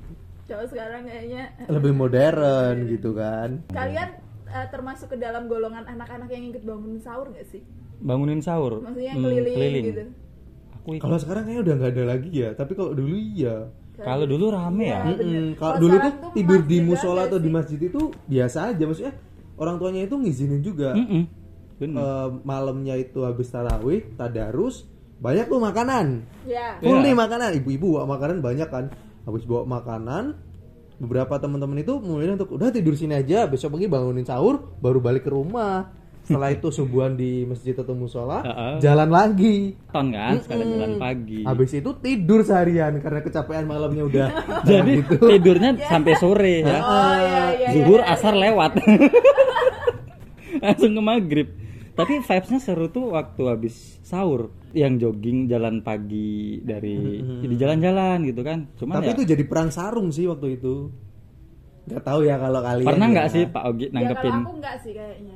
Cowok 0.45 0.67
sekarang 0.67 1.05
kayaknya 1.05 1.43
Lebih 1.67 1.93
modern 1.93 2.75
gitu 2.89 3.13
kan. 3.13 3.61
kalian 3.69 4.09
eh, 4.45 4.67
termasuk 4.69 5.09
ke 5.09 5.17
dalam 5.17 5.45
golongan 5.45 5.85
anak-anak 5.87 6.29
yang 6.29 6.49
ikut 6.49 6.63
bangun 6.63 6.97
sahur 6.99 7.29
gak 7.31 7.45
sih? 7.47 7.61
Bangunin 7.99 8.41
sahur. 8.41 8.81
Maksudnya 8.81 9.13
yang 9.13 9.19
Hmm, 9.19 9.27
keliling, 9.29 9.85
gitu. 9.87 10.03
Kalau 10.97 11.19
sekarang 11.21 11.45
kayaknya 11.45 11.63
udah 11.69 11.75
nggak 11.77 11.93
ada 11.93 12.05
lagi 12.09 12.31
ya, 12.33 12.51
tapi 12.57 12.73
kalau 12.73 12.97
dulu 12.97 13.13
iya. 13.13 13.69
Kalau 13.99 14.25
dulu 14.25 14.49
rame 14.49 14.89
ya. 14.89 15.03
Mm-mm. 15.05 15.59
Kalau 15.59 15.77
Kalau 15.77 15.83
dulu 15.85 15.97
tuh 16.01 16.13
tidur 16.33 16.61
di 16.65 16.79
musola 16.81 17.29
atau 17.29 17.37
di 17.37 17.51
masjid 17.53 17.77
itu 17.77 18.15
biasa 18.25 18.73
aja, 18.73 18.83
maksudnya 18.89 19.15
orang 19.59 19.77
tuanya 19.77 20.07
itu 20.07 20.15
ngizinin 20.17 20.63
juga. 20.65 20.95
Bener. 21.79 21.99
Eh, 21.99 22.29
malamnya 22.47 22.95
itu 22.95 23.27
habis 23.27 23.51
tarawih, 23.51 24.15
tadarus, 24.15 24.87
banyak 25.19 25.51
tuh 25.51 25.61
makanan. 25.61 26.25
Ya. 26.47 26.79
Full 26.79 27.03
Iya. 27.03 27.11
nih 27.11 27.15
makanan, 27.19 27.51
ibu-ibu 27.59 27.99
bawa 27.99 28.07
makanan 28.19 28.39
banyak 28.39 28.69
kan. 28.71 28.85
Habis 29.27 29.45
bawa 29.45 29.67
makanan, 29.67 30.39
beberapa 31.03 31.35
teman-teman 31.43 31.83
itu 31.83 31.99
mulai 31.99 32.31
untuk 32.33 32.55
udah 32.55 32.71
tidur 32.71 32.95
sini 32.95 33.19
aja, 33.19 33.51
besok 33.51 33.77
pagi 33.77 33.91
bangunin 33.91 34.27
sahur, 34.27 34.79
baru 34.79 35.03
balik 35.03 35.27
ke 35.27 35.31
rumah. 35.35 35.91
Setelah 36.29 36.53
itu 36.61 36.69
subuhan 36.69 37.17
di 37.17 37.49
masjid 37.49 37.73
atau 37.73 37.97
musola, 37.97 38.45
Heeh. 38.45 38.73
jalan 38.85 39.09
lagi. 39.09 39.73
Ton 39.89 40.13
kan, 40.13 40.37
sekalian 40.45 40.69
jalan 40.77 40.93
pagi. 41.01 41.41
Habis 41.43 41.81
itu 41.81 41.91
tidur 41.99 42.45
seharian 42.45 43.01
karena 43.01 43.25
kecapean 43.25 43.65
malamnya 43.65 44.05
udah. 44.05 44.29
Jadi 44.69 45.01
tidurnya 45.09 45.81
sampai 45.91 46.13
sore 46.21 46.61
ya. 46.61 46.77
Oh 46.79 47.17
iya 47.17 47.25
iya. 47.25 47.45
iya. 47.57 47.69
Zuhur 47.73 48.01
asar 48.05 48.37
lewat. 48.37 48.77
Langsung 50.61 50.93
ke 50.93 51.03
maghrib. 51.03 51.49
Tapi 51.99 52.23
vibesnya 52.23 52.63
seru 52.63 52.87
tuh 52.95 53.11
waktu 53.11 53.43
habis 53.51 53.99
sahur, 54.07 54.55
yang 54.71 55.03
jogging 55.03 55.51
jalan 55.51 55.83
pagi 55.83 56.63
dari 56.63 57.19
jadi 57.43 57.55
jalan-jalan 57.67 58.23
gitu 58.23 58.47
kan. 58.47 58.71
Cuman 58.79 59.03
Tapi 59.03 59.11
ya, 59.11 59.15
itu 59.19 59.23
jadi 59.35 59.43
perang 59.43 59.75
sarung 59.75 60.15
sih 60.15 60.31
waktu 60.31 60.63
itu. 60.63 60.95
Gak 61.89 62.05
tahu 62.05 62.23
ya 62.23 62.39
kalau 62.39 62.61
kalian. 62.63 62.87
pernah 62.87 63.09
ya. 63.09 63.13
nggak 63.17 63.29
sih 63.33 63.43
Pak 63.49 63.63
Ogi 63.65 63.87
Ya 63.89 63.97
nanggepin? 63.97 64.31
kalau 64.31 64.45
aku 64.47 64.55
enggak 64.61 64.77
sih 64.79 64.93
kayaknya. 64.95 65.35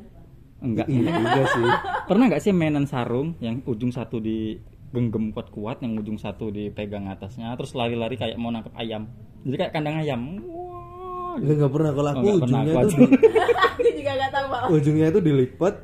Enggak. 0.63 0.87
Iya 0.87 1.11
juga 1.11 1.43
sih. 1.51 1.67
Pernah 2.07 2.25
nggak 2.31 2.43
sih 2.43 2.53
mainan 2.55 2.87
sarung 2.87 3.35
yang 3.39 3.59
ujung 3.67 3.91
satu 3.91 4.17
di 4.17 4.57
genggam 4.93 5.33
kuat-kuat, 5.33 5.81
yang 5.81 5.97
ujung 5.97 6.17
satu 6.17 6.49
dipegang 6.49 7.09
atasnya, 7.09 7.57
terus 7.57 7.73
lari-lari 7.73 8.15
kayak 8.15 8.37
mau 8.37 8.49
nangkep 8.49 8.73
ayam. 8.77 9.09
Jadi 9.43 9.57
kayak 9.59 9.73
kandang 9.73 9.97
ayam. 9.99 10.21
Wah. 10.47 11.35
Enggak 11.35 11.55
nggak 11.59 11.73
pernah 11.73 11.91
kalau 11.91 12.09
Oh, 12.09 12.13
aku 12.13 12.29
pernah, 12.45 12.61
ujungnya 12.61 12.75
aku 13.73 13.89
juga 13.89 14.11
enggak 14.13 14.31
tahu, 14.31 14.47
Pak. 14.47 14.61
ujungnya 14.71 15.07
itu 15.09 15.21
dilipat 15.21 15.75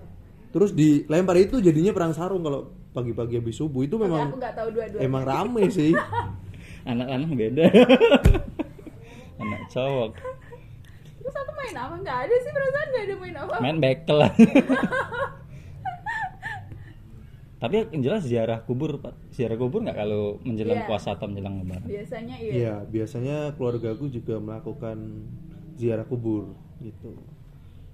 terus 0.49 0.71
dilempar 0.73 1.37
itu 1.37 1.57
jadinya 1.59 1.93
perang 1.93 2.13
sarung 2.13 2.41
kalau 2.41 2.69
pagi-pagi 2.91 3.37
habis 3.37 3.57
subuh 3.57 3.85
itu 3.85 3.97
memang 3.97 4.29
aku 4.29 4.37
enggak 4.41 4.55
tahu 4.57 4.69
dua-duanya. 4.73 5.01
emang 5.01 5.23
rame 5.25 5.63
sih. 5.69 5.93
Anak-anak 6.91 7.31
beda. 7.33 7.65
Anak 9.43 9.61
cowok. 9.69 10.11
Terus 11.29 11.45
aku 11.45 11.53
main 11.61 11.77
apa? 11.77 11.95
Enggak 12.01 12.19
ada 12.25 12.35
sih 12.41 12.53
perasaan 12.57 12.87
enggak 12.89 13.05
ada 13.05 13.15
main 13.21 13.37
apa. 13.37 13.55
Main 13.61 13.77
bekel 13.77 14.17
lah. 14.17 14.33
Tapi 17.61 17.75
yang 17.93 18.01
jelas 18.01 18.23
ziarah 18.25 18.63
kubur, 18.65 18.97
Pak. 18.97 19.13
Ziarah 19.35 19.61
kubur 19.61 19.85
nggak 19.85 19.99
kalau 19.99 20.41
menjelang 20.41 20.81
Iya. 20.81 20.89
puasa 20.89 21.19
atau 21.19 21.27
menjelang 21.29 21.61
lebaran? 21.61 21.85
Biasanya 21.85 22.37
iya. 22.41 22.53
Iya, 22.55 22.75
biasanya 22.89 23.37
keluargaku 23.61 24.09
juga 24.09 24.41
melakukan 24.41 25.27
ziarah 25.77 26.09
kubur 26.09 26.55
gitu. 26.81 27.13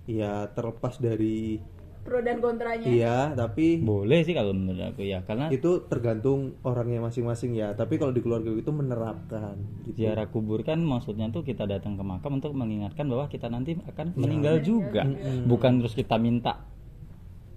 Ya 0.06 0.46
terlepas 0.54 1.00
dari 1.02 1.58
Pro 2.04 2.20
dan 2.20 2.36
kontranya. 2.38 2.84
iya, 2.84 3.32
tapi 3.32 3.80
Boleh 3.80 4.20
sih 4.22 4.30
kalau 4.30 4.52
menurut 4.52 4.92
aku 4.92 5.02
ya, 5.02 5.24
karena 5.24 5.48
itu 5.48 5.82
tergantung 5.84 6.52
orangnya 6.60 7.00
masing-masing 7.00 7.56
ya. 7.56 7.72
Tapi 7.72 7.96
kalau 7.96 8.12
di 8.12 8.20
keluarga 8.20 8.52
itu 8.52 8.68
menerapkan 8.68 9.56
gitu. 9.84 10.04
ziarah 10.04 10.28
kubur 10.28 10.60
kan 10.60 10.78
maksudnya 10.78 11.32
tuh 11.32 11.40
kita 11.40 11.64
datang 11.64 11.96
ke 11.96 12.04
makam 12.04 12.36
untuk 12.36 12.52
mengingatkan 12.52 13.08
bahwa 13.08 13.24
kita 13.26 13.48
nanti 13.48 13.74
akan 13.80 14.12
Iya. 14.12 14.20
meninggal 14.20 14.56
juga, 14.60 15.02
bukan 15.42 15.80
terus 15.80 15.96
kita 15.96 16.14
minta. 16.14 16.60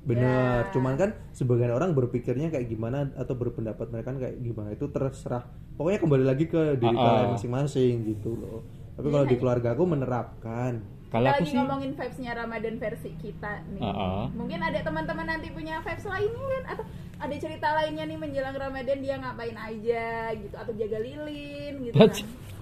Bener, 0.01 0.71
cuman 0.71 0.95
kan 0.95 1.09
sebagian 1.35 1.67
orang 1.69 1.91
berpikirnya 1.91 2.47
kayak 2.47 2.71
gimana 2.71 3.11
atau 3.13 3.35
berpendapat 3.35 3.91
mereka 3.91 4.07
kan 4.07 4.17
kayak 4.17 4.39
gimana 4.39 4.71
itu 4.71 4.87
terserah. 4.87 5.43
Pokoknya 5.75 5.99
kembali 5.99 6.23
lagi 6.23 6.47
ke 6.47 6.79
diri 6.79 6.95
Ah, 6.95 7.03
ah. 7.03 7.07
kalian 7.19 7.29
masing-masing 7.35 7.93
gitu 8.07 8.39
loh. 8.39 8.63
Tapi 8.95 9.07
kalau 9.11 9.27
di 9.27 9.35
keluarga 9.35 9.75
aku 9.75 9.83
menerapkan. 9.83 10.79
Kalau 11.07 11.31
lagi 11.31 11.47
sih 11.47 11.55
ngomongin 11.55 11.95
vibes-nya 11.95 12.31
Ramadan 12.35 12.75
versi 12.77 13.11
kita 13.15 13.63
nih. 13.71 13.79
Uh-uh. 13.79 14.27
Mungkin 14.35 14.59
ada 14.59 14.79
teman-teman 14.83 15.25
nanti 15.25 15.47
punya 15.49 15.79
vibes 15.79 16.03
lainnya 16.03 16.43
kan 16.43 16.63
atau 16.75 16.83
ada 17.17 17.35
cerita 17.39 17.67
lainnya 17.73 18.03
nih 18.03 18.17
menjelang 18.19 18.55
Ramadan 18.55 18.97
dia 18.99 19.15
ngapain 19.15 19.55
aja 19.55 20.07
gitu 20.35 20.55
atau 20.55 20.73
jaga 20.75 20.97
lilin 20.99 21.73
gitu 21.87 21.95
kan. 21.95 22.11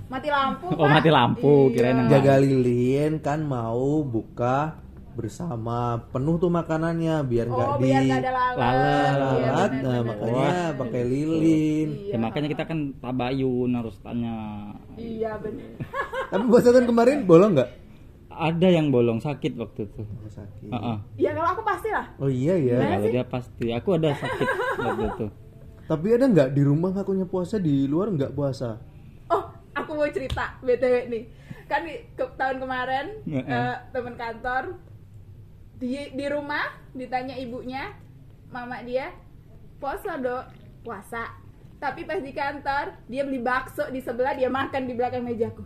Mati 0.05 0.29
lampu, 0.29 0.69
Oh, 0.69 0.85
mati 0.85 1.09
lampu, 1.09 1.53
Iya. 1.65 1.73
kirain 1.73 1.97
yang 1.97 2.09
Jaga 2.13 2.33
lilin 2.37 3.13
kan 3.17 3.41
mau 3.41 4.05
buka 4.05 4.77
bersama 5.17 6.05
penuh 6.13 6.37
tuh 6.37 6.53
makanannya 6.53 7.25
biar 7.25 7.47
nggak 7.49 7.69
Oh, 7.73 7.77
di 7.81 7.89
biar 7.89 8.01
nggak 8.05 8.19
ada 8.21 8.31
lalat. 8.35 8.53
lalat. 8.59 9.09
Iya, 9.09 9.49
lalat. 9.49 9.71
Nah, 9.81 9.99
makanya 10.05 10.51
pakai 10.77 11.01
lilin. 11.07 11.87
Ya 12.13 12.17
makanya 12.21 12.47
kita 12.53 12.63
kan 12.69 12.79
tabayun 13.01 13.71
harus 13.73 13.97
tanya. 14.05 14.35
Iya 14.93 15.41
benar. 15.41 15.73
Tapi 16.29 16.43
tahun 16.61 16.85
kemarin 16.85 17.25
bolong 17.25 17.57
nggak? 17.57 17.84
Ada 18.37 18.67
yang 18.69 18.87
bolong 18.89 19.17
sakit 19.17 19.55
waktu 19.55 19.85
itu. 19.85 20.01
Oh, 20.01 20.27
sakit. 20.27 20.67
Heeh. 20.67 20.97
Ya 21.17 21.31
kalau 21.31 21.49
aku 21.49 21.61
pasti 21.63 21.89
lah. 21.89 22.05
Oh 22.17 22.27
iya 22.27 22.53
ya. 22.53 22.75
Gimana 22.75 22.91
Kalau 22.91 23.01
sih? 23.01 23.11
dia 23.11 23.23
pasti, 23.25 23.65
aku 23.69 23.89
ada 23.93 24.09
sakit 24.11 24.47
waktu 24.83 25.03
itu. 25.09 25.25
Tapi 25.85 26.07
ada 26.11 26.25
nggak 26.25 26.49
di 26.51 26.61
rumah 26.61 26.89
ngakunya 26.91 27.23
puasa 27.23 27.55
di 27.57 27.85
luar 27.85 28.09
nggak 28.09 28.31
puasa? 28.31 28.81
Oh, 29.27 29.43
aku 29.71 29.91
mau 29.93 30.09
cerita 30.09 30.59
btw 30.59 31.07
nih. 31.07 31.23
Kan 31.65 31.81
di 31.81 31.95
ke- 32.11 32.35
tahun 32.35 32.57
kemarin 32.59 33.05
Heeh. 33.23 33.45
eh, 33.45 33.75
teman 33.89 34.13
kantor 34.13 34.77
di 35.75 35.91
di 36.09 36.25
rumah 36.25 36.63
ditanya 36.91 37.35
ibunya, 37.35 37.93
mama 38.47 38.81
dia 38.81 39.11
puasa 39.77 40.15
dok, 40.15 40.49
puasa. 40.81 41.35
Tapi 41.75 42.01
pas 42.01 42.17
di 42.17 42.31
kantor 42.31 42.97
dia 43.05 43.21
beli 43.21 43.39
bakso 43.39 43.85
di 43.87 43.99
sebelah 43.99 44.33
dia 44.33 44.47
makan 44.47 44.83
di 44.83 44.93
belakang 44.93 45.21
mejaku. 45.21 45.61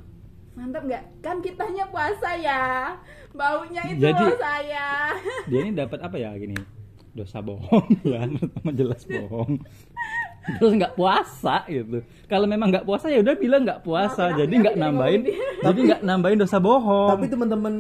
Mantap 0.60 0.84
nggak? 0.84 1.04
Kan 1.24 1.40
kitanya 1.40 1.88
puasa 1.88 2.36
ya, 2.36 2.92
baunya 3.32 3.80
itu 3.88 4.12
Jadi- 4.12 4.28
loh 4.28 4.36
saya. 4.36 5.16
Dia 5.50 5.60
ini 5.64 5.72
dapat 5.72 6.00
apa 6.04 6.16
ya 6.20 6.36
gini? 6.36 6.60
Dosa 7.16 7.40
bohong 7.40 7.88
ya, 8.12 8.28
pertama 8.28 8.72
jelas 8.76 9.02
bohong. 9.08 9.56
Terus 10.60 10.72
nggak 10.76 10.94
puasa 11.00 11.64
gitu. 11.72 12.04
Kalau 12.28 12.44
memang 12.44 12.76
nggak 12.76 12.84
puasa 12.84 13.08
ya 13.08 13.24
udah 13.24 13.40
bilang 13.40 13.64
nggak 13.64 13.88
puasa, 13.88 14.36
aku 14.36 14.44
jadi 14.44 14.52
ya, 14.52 14.60
nggak 14.68 14.76
jadi 14.76 14.84
nambahin, 14.84 15.22
jadi 15.72 15.80
nggak 15.80 16.02
nambahin 16.04 16.38
dosa 16.44 16.58
bohong. 16.60 17.10
Tapi 17.16 17.26
teman-teman 17.32 17.74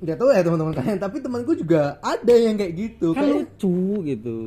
nggak 0.00 0.16
tahu 0.16 0.28
ya 0.32 0.40
teman-teman 0.40 0.72
kalian. 0.72 0.98
Tapi 0.98 1.16
temanku 1.20 1.52
juga 1.52 2.00
ada 2.00 2.32
yang 2.34 2.56
kayak 2.56 2.72
gitu. 2.74 3.12
kan 3.12 3.28
Kayak 3.28 3.32
lucu 3.44 3.76
gitu. 4.08 4.38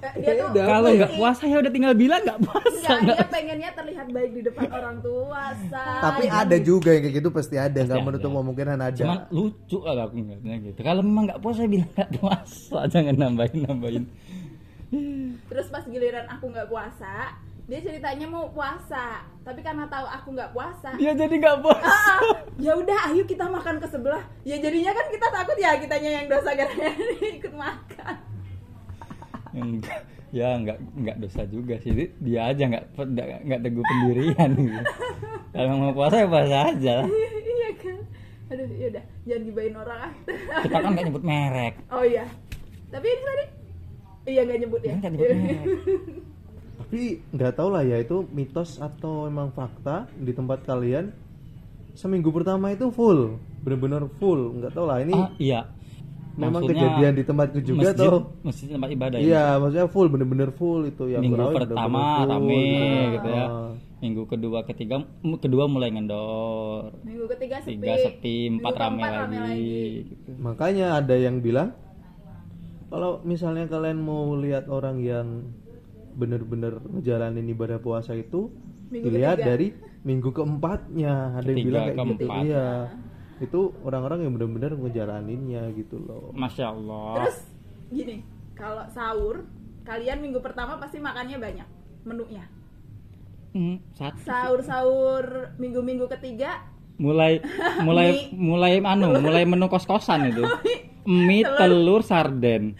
Dia 0.00 0.32
tuh 0.34 0.46
udah, 0.50 0.64
Kalau 0.66 0.88
nggak 0.90 1.12
puasa 1.14 1.42
ya 1.44 1.56
udah 1.58 1.68
tinggal 1.70 1.92
bilang 1.92 2.20
nggak 2.20 2.40
puasa. 2.40 2.88
Enggak, 2.90 2.98
nggak- 2.98 3.18
dia 3.18 3.28
pengennya 3.28 3.70
terlihat 3.70 4.06
baik 4.08 4.30
di 4.32 4.42
depan 4.42 4.68
orang 4.70 4.96
tua, 4.98 5.42
say. 5.66 6.00
tapi 6.00 6.24
ada 6.26 6.56
juga 6.58 6.88
yang 6.90 7.02
kayak 7.04 7.16
gitu 7.16 7.28
pasti 7.28 7.56
ada. 7.56 7.78
Nggak 7.78 8.00
menutup 8.02 8.30
kemungkinan 8.30 8.78
ada. 8.78 8.96
Cuman 8.96 9.18
lucu 9.28 9.78
lah 9.78 10.02
aku 10.02 10.16
ngeliatnya 10.16 10.54
gitu. 10.64 10.80
Kalau 10.80 11.00
memang 11.00 11.24
nggak 11.26 11.40
puasa 11.40 11.60
bilang 11.66 11.90
nggak 11.90 12.10
puasa, 12.16 12.78
jangan 12.92 13.14
nambahin 13.14 13.60
nambahin. 13.62 14.04
Terus 15.46 15.66
pas 15.68 15.84
giliran 15.84 16.26
aku 16.26 16.48
nggak 16.48 16.66
puasa, 16.66 17.36
dia 17.64 17.78
ceritanya 17.78 18.26
mau 18.26 18.48
puasa, 18.48 19.22
tapi 19.40 19.60
karena 19.60 19.86
tahu 19.86 20.02
aku 20.02 20.28
nggak 20.32 20.50
puasa, 20.50 20.90
Dia 20.96 21.12
jadi 21.12 21.30
nggak 21.30 21.58
puasa. 21.60 21.84
ah, 21.84 22.18
ya 22.56 22.72
udah 22.74 22.98
ayo 23.06 23.22
kita 23.22 23.46
makan 23.46 23.78
ke 23.78 23.86
sebelah. 23.86 24.18
Ya 24.42 24.56
jadinya 24.56 24.90
kan 24.90 25.06
kita 25.08 25.26
takut 25.28 25.54
ya 25.56 25.76
kitanya 25.76 26.10
yang 26.12 26.26
dosa 26.26 26.50
gara-gara 26.50 26.90
ikut 27.38 27.54
makan. 27.54 28.14
Enggak, 29.50 30.06
ya 30.30 30.48
nggak 30.54 30.78
nggak 30.94 31.16
dosa 31.18 31.42
juga 31.46 31.74
sih 31.82 31.90
Dia- 32.22 32.50
aja 32.50 32.62
nggak 32.70 32.84
nggak 33.46 33.60
teguh 33.66 33.82
pendirian 33.82 34.50
gitu. 34.54 34.82
kalau 35.50 35.74
mau 35.76 35.90
puasa 35.90 36.22
ya 36.22 36.28
puasa 36.30 36.56
aja 36.70 36.92
lah. 37.02 37.06
iya 37.10 37.70
kan. 37.74 37.98
Aduh, 38.50 38.66
ya 38.74 38.86
udah 38.90 39.04
jangan 39.26 39.42
gibain 39.46 39.74
orang 39.74 39.98
ah. 40.06 40.12
kita 40.62 40.76
kan 40.78 40.90
nggak 40.94 41.04
nyebut 41.06 41.24
merek 41.24 41.74
oh 41.90 42.02
iya. 42.02 42.24
Tapi 42.90 43.06
ini 43.06 43.22
tadi 43.22 43.44
Iya 44.20 44.40
nggak 44.46 44.58
nyebut 44.60 44.80
ya. 44.82 44.90
Kan 44.90 44.98
nggak 45.00 45.12
nyebut 45.14 45.30
merek 45.38 45.66
Tapi 46.80 47.00
nggak 47.30 47.52
tahu 47.54 47.68
lah 47.70 47.82
ya 47.86 47.96
itu 48.02 48.16
mitos 48.34 48.70
atau 48.78 49.26
emang 49.26 49.54
fakta 49.54 50.10
di 50.18 50.34
tempat 50.34 50.66
kalian 50.66 51.14
seminggu 51.94 52.30
pertama 52.30 52.70
itu 52.70 52.90
full, 52.90 53.38
bener-bener 53.62 54.06
full. 54.18 54.58
Nggak 54.58 54.72
tahu 54.74 54.86
lah 54.86 54.98
ini 55.02 55.14
ah 55.14 55.30
iya 55.38 55.60
memang 56.40 56.62
Maksudnya 56.64 56.80
kejadian 56.88 57.12
di 57.12 57.22
tempatku 57.22 57.58
juga 57.60 57.80
masjid, 57.84 58.00
atau 58.00 58.12
masjid 58.40 58.66
tempat 58.70 58.90
ibadah 58.90 59.16
ya? 59.16 59.22
Iya, 59.22 59.44
maksudnya 59.56 59.86
full 59.86 60.08
bener-bener 60.08 60.50
full 60.50 60.80
itu 60.84 61.04
yang 61.06 61.20
minggu 61.20 61.44
pertama 61.52 62.00
full, 62.16 62.28
rame 62.32 62.56
gitu. 62.56 63.12
gitu 63.14 63.28
ya 63.30 63.44
Ah. 63.44 63.70
minggu 64.00 64.22
kedua 64.24 64.58
ketiga 64.64 64.96
kedua 65.38 65.64
mulai 65.66 65.92
ngendor 65.92 66.96
Minggu 67.04 67.28
ketiga 67.28 67.60
sepi. 67.60 67.76
tiga 67.76 67.94
sepi 68.00 68.36
empat 68.50 68.72
Minggu 68.72 68.80
rame 68.80 68.98
keempat 68.98 69.28
lagi, 69.28 69.84
gitu. 70.08 70.30
Makanya 70.40 70.86
ada 70.96 71.14
yang 71.14 71.36
bilang 71.38 71.76
kalau 72.86 73.20
misalnya 73.22 73.64
kalian 73.66 73.98
mau 73.98 74.34
lihat 74.34 74.66
orang 74.66 74.98
yang 74.98 75.26
bener-bener 76.12 76.80
ngejalanin 76.90 77.46
ibadah 77.46 77.78
puasa 77.78 78.12
itu 78.12 78.50
Minggu 78.88 79.06
dilihat 79.06 79.38
ketiga. 79.38 79.46
dari 79.46 79.68
minggu 80.00 80.30
keempatnya 80.30 81.14
ada 81.36 81.46
yang 81.46 81.58
bilang 81.62 81.84
kayak 81.84 81.94
gitu 81.94 82.02
keempat. 82.18 82.42
iya 82.42 82.66
itu 83.40 83.60
orang-orang 83.80 84.22
yang 84.22 84.32
bener-bener 84.32 84.72
ngejalaninnya 84.74 85.72
gitu 85.74 85.96
loh 85.98 86.28
masya 86.30 86.68
allah 86.68 87.24
Terus 87.24 87.38
gini, 87.88 88.16
kalau 88.52 88.84
sahur 88.86 89.48
kalian 89.82 90.20
minggu 90.20 90.38
pertama 90.38 90.76
pasti 90.76 90.96
makannya 90.96 91.36
banyak 91.36 91.68
menunya. 92.02 92.44
Hmm, 93.50 93.82
satu 93.90 94.20
Sahur-sahur 94.22 95.24
minggu-minggu 95.56 96.06
ketiga 96.10 96.62
mulai 96.96 97.40
mulai 97.82 98.08
Mie. 98.12 98.28
mulai 98.30 98.72
anu 98.78 99.16
mulai 99.18 99.42
menu 99.42 99.66
kos 99.66 99.84
kosan 99.84 100.28
itu 100.28 100.44
mie 101.08 101.42
telur 101.50 102.04
sarden 102.04 102.76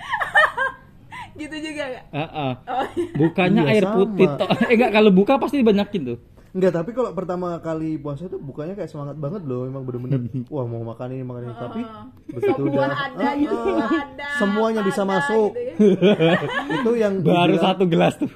gitu 1.40 1.56
juga 1.56 1.82
gak? 1.90 2.04
Heeh. 2.12 2.52
Oh, 2.68 2.86
bukanya 3.16 3.64
Iya, 3.64 3.72
air 3.72 3.84
sama. 3.88 3.96
putih 3.96 4.26
toh. 4.30 4.48
eh 4.60 4.76
enggak 4.76 4.92
kalau 4.92 5.10
buka 5.10 5.40
pasti 5.40 5.56
dibanyakin 5.56 6.02
tuh 6.06 6.18
Enggak, 6.50 6.72
tapi 6.82 6.90
kalau 6.90 7.14
pertama 7.14 7.62
kali 7.62 7.94
puasa 7.94 8.26
tuh 8.26 8.42
bukannya 8.42 8.74
kayak 8.74 8.90
semangat 8.90 9.14
banget 9.22 9.46
loh, 9.46 9.70
emang 9.70 9.86
bener-bener 9.86 10.18
wah 10.54 10.66
mau 10.66 10.82
makan 10.82 11.14
ini 11.14 11.22
makan 11.22 11.42
ini, 11.46 11.54
tapi 11.54 11.80
begitu 12.26 12.62
udah 12.66 12.90
ada, 12.90 12.98
ah, 12.98 13.34
ah, 13.38 13.90
ada, 14.02 14.26
semuanya 14.42 14.82
apa 14.82 14.88
bisa 14.90 15.02
ada, 15.06 15.10
masuk. 15.14 15.50
gitu 15.54 15.86
ya. 15.86 16.34
itu 16.74 16.90
yang 16.98 17.14
baru 17.22 17.54
dibilang, 17.54 17.64
satu 17.70 17.84
gelas 17.86 18.14
tuh 18.18 18.30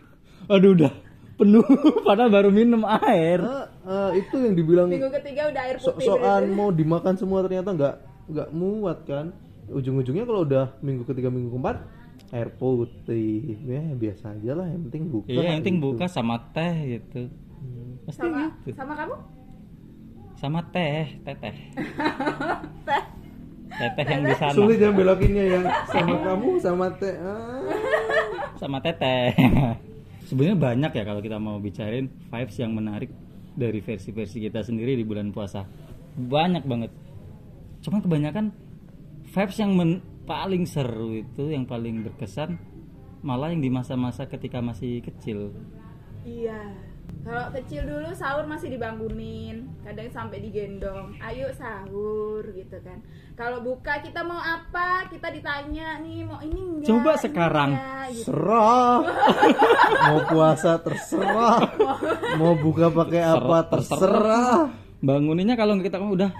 aduh 0.46 0.70
udah 0.76 0.92
penuh 1.34 1.66
padahal 2.06 2.30
baru 2.30 2.50
minum 2.54 2.86
air 2.86 3.42
ah, 3.42 3.66
ah, 3.82 4.10
itu 4.14 4.36
yang 4.38 4.54
dibilang 4.54 4.86
Minggu 4.86 5.10
ketiga 5.18 5.50
udah 5.50 5.62
air 5.66 5.76
putih. 5.82 5.86
sok-sokan 5.90 6.42
gitu. 6.46 6.54
mau 6.54 6.68
dimakan 6.70 7.14
semua 7.18 7.42
ternyata 7.42 7.74
nggak 7.74 7.94
nggak 8.30 8.48
muat 8.54 8.98
kan 9.04 9.34
ujung-ujungnya 9.74 10.22
kalau 10.28 10.46
udah 10.46 10.76
minggu 10.84 11.02
ketiga 11.08 11.32
minggu 11.32 11.50
keempat 11.50 11.76
air 12.30 12.48
putih 12.54 13.58
ya 13.66 13.82
biasa 13.94 14.38
aja 14.38 14.52
lah 14.54 14.66
yang 14.70 14.86
penting 14.88 15.02
buka 15.10 15.26
iya 15.28 15.42
yang 15.54 15.66
penting 15.66 15.78
gitu. 15.80 15.86
buka 15.90 16.04
sama 16.06 16.36
teh 16.54 17.00
gitu. 17.00 17.30
Pasti 18.04 18.20
sama 18.20 18.42
gitu. 18.64 18.76
sama 18.76 18.92
kamu? 18.96 19.14
Sama 20.34 20.60
teh 20.70 21.04
teteh. 21.24 21.54
Teh. 22.88 23.02
teteh 23.74 24.06
yang 24.06 24.22
di 24.28 24.34
sana. 24.36 24.54
Sulit 24.54 24.78
ya 24.78 24.90
belokinnya 24.92 25.44
ya. 25.44 25.60
Sama 25.88 26.16
kamu 26.26 26.48
sama 26.60 26.86
teh. 27.00 27.14
Ah. 27.16 27.60
sama 28.60 28.78
teteh. 28.84 29.32
Sebenarnya 30.28 30.56
banyak 30.56 30.92
ya 30.94 31.04
kalau 31.04 31.20
kita 31.20 31.36
mau 31.36 31.56
bicarain 31.60 32.08
vibes 32.08 32.56
yang 32.56 32.72
menarik 32.72 33.10
dari 33.54 33.78
versi-versi 33.80 34.40
kita 34.40 34.64
sendiri 34.64 34.96
di 34.96 35.04
bulan 35.04 35.32
puasa. 35.32 35.64
Banyak 36.16 36.64
banget. 36.64 36.90
Cuman 37.84 38.00
kebanyakan 38.00 38.46
vibes 39.32 39.58
yang 39.60 39.72
men- 39.76 40.02
paling 40.24 40.64
seru 40.64 41.20
itu 41.20 41.52
yang 41.52 41.68
paling 41.68 42.00
berkesan 42.00 42.56
malah 43.20 43.52
yang 43.52 43.60
di 43.60 43.68
masa-masa 43.68 44.24
ketika 44.28 44.60
masih 44.60 45.00
kecil. 45.04 45.52
Iya. 46.24 46.72
Kalau 47.24 47.48
kecil 47.50 47.82
dulu 47.82 48.12
sahur 48.12 48.44
masih 48.44 48.68
dibangunin, 48.68 49.64
kadang 49.80 50.12
sampai 50.12 50.38
digendong. 50.38 51.16
Ayo 51.18 51.48
sahur 51.50 52.44
gitu 52.46 52.76
kan. 52.78 53.00
Kalau 53.32 53.58
buka 53.58 53.98
kita 53.98 54.20
mau 54.20 54.36
apa? 54.36 55.08
Kita 55.08 55.32
ditanya 55.32 55.98
nih 55.98 56.20
mau 56.22 56.38
ini 56.38 56.60
enggak? 56.60 56.84
Coba 56.84 57.10
ini 57.10 57.22
sekarang. 57.24 57.70
enggak, 57.72 58.06
gitu. 58.12 58.24
serah 58.28 58.96
mau 60.04 60.18
puasa 60.26 60.72
terserah 60.78 61.58
mau 62.36 62.52
buka 62.54 62.92
pakai 62.92 63.22
apa 63.24 63.58
Terserah. 63.66 63.98
terserah 64.04 64.56
banguninnya 65.00 65.56
kalau 65.56 65.80
kita 65.80 65.96
udah 65.98 66.30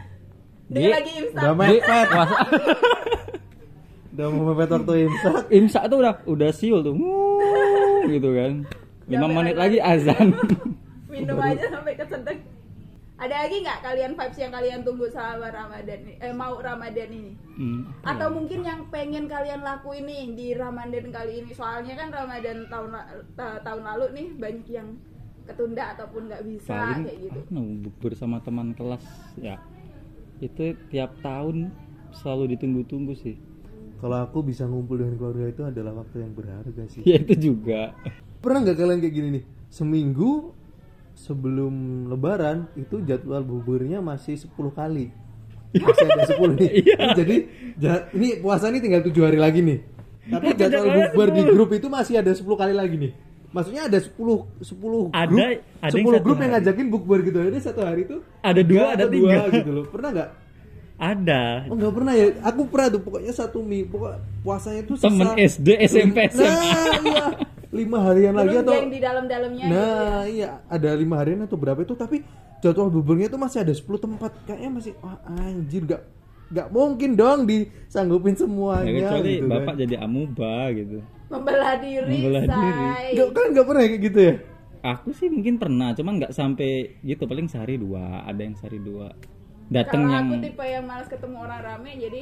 Dia 0.67 0.79
Di- 0.79 0.93
lagi 0.93 1.13
imsak. 1.19 1.41
udah 1.41 1.53
mepet 1.57 2.07
puasa 2.07 2.37
udah 4.13 4.27
mau 4.29 4.43
mepet 4.47 4.69
waktu 4.71 4.95
imsak 5.03 5.35
imsak 5.51 5.83
tuh 5.87 5.99
udah 5.99 6.15
udah 6.25 6.51
siul 6.53 6.81
tuh 6.81 6.95
gitu 8.07 8.29
kan 8.31 8.53
lima 9.07 9.27
Sampai 9.27 9.37
menit 9.37 9.57
lagi 9.57 9.79
azan 9.81 10.29
Minum 11.13 11.39
aja 11.39 11.71
sampai 11.71 11.95
kesedek. 11.95 12.39
Ada 13.15 13.47
lagi 13.47 13.57
nggak 13.63 13.81
kalian 13.87 14.13
vibes 14.19 14.39
yang 14.43 14.51
kalian 14.51 14.81
tunggu 14.83 15.07
selama 15.07 15.47
Ramadan 15.47 16.03
ini? 16.03 16.15
Eh 16.19 16.35
mau 16.35 16.59
Ramadan 16.59 17.11
ini? 17.15 17.33
Hmm. 17.55 17.87
Atau 18.03 18.35
mungkin 18.35 18.67
yang 18.67 18.91
pengen 18.91 19.31
kalian 19.31 19.63
lakuin 19.63 20.11
nih 20.11 20.35
di 20.35 20.47
Ramadan 20.59 21.15
kali 21.15 21.47
ini? 21.47 21.55
Soalnya 21.55 21.95
kan 21.95 22.11
Ramadan 22.11 22.67
tahun 22.67 22.89
la- 22.91 23.23
ta- 23.39 23.63
tahun 23.63 23.87
lalu 23.87 24.05
nih 24.19 24.27
banyak 24.35 24.67
yang 24.67 24.89
ketunda 25.45 25.93
ataupun 25.95 26.27
nggak 26.33 26.43
bisa 26.49 26.73
paling 26.73 27.05
kayak 27.05 27.19
gitu. 27.29 27.39
anu, 27.53 27.63
bukber 27.85 28.13
sama 28.17 28.41
teman 28.41 28.73
kelas 28.73 29.05
ya 29.37 29.61
itu 30.41 30.73
tiap 30.89 31.13
tahun 31.21 31.69
selalu 32.17 32.57
ditunggu-tunggu 32.57 33.13
sih 33.13 33.37
kalau 34.01 34.25
aku 34.25 34.41
bisa 34.41 34.65
ngumpul 34.65 35.01
dengan 35.01 35.21
keluarga 35.21 35.45
itu 35.49 35.63
adalah 35.65 36.01
waktu 36.01 36.25
yang 36.25 36.33
berharga 36.33 36.83
sih 36.89 37.05
ya 37.05 37.21
itu 37.21 37.53
juga 37.53 37.93
pernah 38.45 38.59
nggak 38.61 38.77
kalian 38.77 39.01
kayak 39.01 39.15
gini 39.15 39.29
nih? 39.33 39.45
Seminggu 39.69 40.53
sebelum 41.15 41.75
lebaran 42.07 42.69
itu 42.75 43.01
jadwal 43.01 43.41
buburnya 43.41 43.99
masih 43.99 44.37
10 44.37 44.51
kali. 44.71 45.09
Masih 45.73 46.07
ada 46.07 46.25
10 46.29 46.55
nih. 46.55 46.71
Jadi 47.19 47.37
ja- 47.77 48.07
ini 48.11 48.39
puasa 48.39 48.69
ini 48.69 48.79
tinggal 48.79 49.03
tujuh 49.03 49.25
hari 49.25 49.37
lagi 49.37 49.59
nih. 49.59 49.79
Tapi 50.25 50.47
jadwal 50.53 50.85
Jadwalnya 50.85 50.97
bukber 51.09 51.29
di 51.31 51.43
10. 51.43 51.51
grup 51.51 51.71
itu 51.73 51.87
masih 51.89 52.15
ada 52.17 52.31
10 52.31 52.45
kali 52.55 52.73
lagi 52.73 52.97
nih. 52.99 53.13
Maksudnya 53.51 53.83
ada 53.87 53.99
10 53.99 54.11
10 54.61 55.09
Ada- 55.09 55.31
grup 55.31 55.47
ada 55.79 55.91
10 55.91 55.95
yang 55.95 56.07
satu 56.11 56.23
grup 56.23 56.37
yang 56.37 56.53
ngajakin 56.53 56.87
bukber 56.89 57.19
gitu. 57.23 57.39
Ada 57.41 57.59
satu 57.63 57.81
hari 57.81 58.01
itu 58.03 58.17
Ada 58.41 58.61
dua, 58.61 58.85
ada 58.93 59.05
tiga. 59.07 59.41
gitu 59.49 59.71
loh. 59.73 59.85
Pernah 59.87 60.11
nggak? 60.11 60.31
Ada. 60.95 61.43
Oh 61.67 61.75
nggak 61.75 61.91
pernah 61.93 62.13
ya, 62.13 62.27
aku 62.41 62.61
pernah 62.67 62.87
tuh. 62.89 63.01
Pokoknya 63.01 63.33
satu 63.33 63.59
mie, 63.61 63.83
pokok 63.85 64.15
puasanya 64.43 64.83
tuh 64.85 64.95
temen 64.97 65.27
sisa- 65.29 65.39
SD 65.59 65.69
SMP 65.85 66.17
SMA 66.29 66.47
Nah 66.47 66.55
iya, 67.03 67.25
lima 67.75 67.99
harian 68.07 68.35
lagi 68.39 68.55
Belum 68.55 68.65
atau 68.65 68.75
yang 68.79 68.91
di 68.95 69.01
dalam-dalamnya 69.03 69.65
gitu 69.67 69.75
ya. 69.75 69.83
Nah 69.83 70.21
iya, 70.31 70.51
ada 70.71 70.91
lima 70.95 71.15
harian 71.19 71.41
atau 71.43 71.59
berapa 71.59 71.81
itu 71.83 71.95
tapi 71.99 72.23
jadwal 72.63 72.89
buburnya 72.89 73.29
tuh 73.29 73.37
masih 73.37 73.61
ada 73.61 73.75
10 73.75 73.85
tempat 73.99 74.33
kayaknya 74.47 74.71
masih 74.73 74.93
wah 75.03 75.19
anjir 75.27 75.85
nggak 75.85 76.03
nggak 76.55 76.69
mungkin 76.73 77.11
dong 77.13 77.45
disanggupin 77.45 78.39
semuanya 78.39 78.89
ya, 78.89 78.97
kecuali 79.05 79.33
gitu 79.37 79.49
bapak 79.51 79.75
kan. 79.75 79.81
jadi 79.85 79.95
amuba 80.01 80.55
gitu 80.73 80.99
Membelah 81.25 81.75
diri, 81.81 82.21
Membelah 82.21 82.45
diri. 82.47 82.85
say. 82.85 83.09
Nggak, 83.17 83.29
kan 83.33 83.47
nggak 83.51 83.67
pernah 83.67 83.83
kayak 83.85 84.03
gitu 84.07 84.21
ya? 84.23 84.35
aku 84.85 85.09
sih 85.17 85.29
mungkin 85.33 85.57
pernah 85.57 85.97
cuman 85.97 86.13
nggak 86.21 86.33
sampai 86.37 87.01
gitu 87.01 87.25
paling 87.25 87.49
sehari 87.49 87.81
dua 87.81 88.21
ada 88.29 88.37
yang 88.45 88.53
sehari 88.53 88.77
dua 88.77 89.17
datang 89.73 90.05
yang 90.13 90.29
aku 90.29 90.45
tipe 90.45 90.61
yang 90.61 90.85
malas 90.85 91.09
ketemu 91.09 91.37
orang 91.41 91.61
rame 91.65 91.91
jadi 91.97 92.21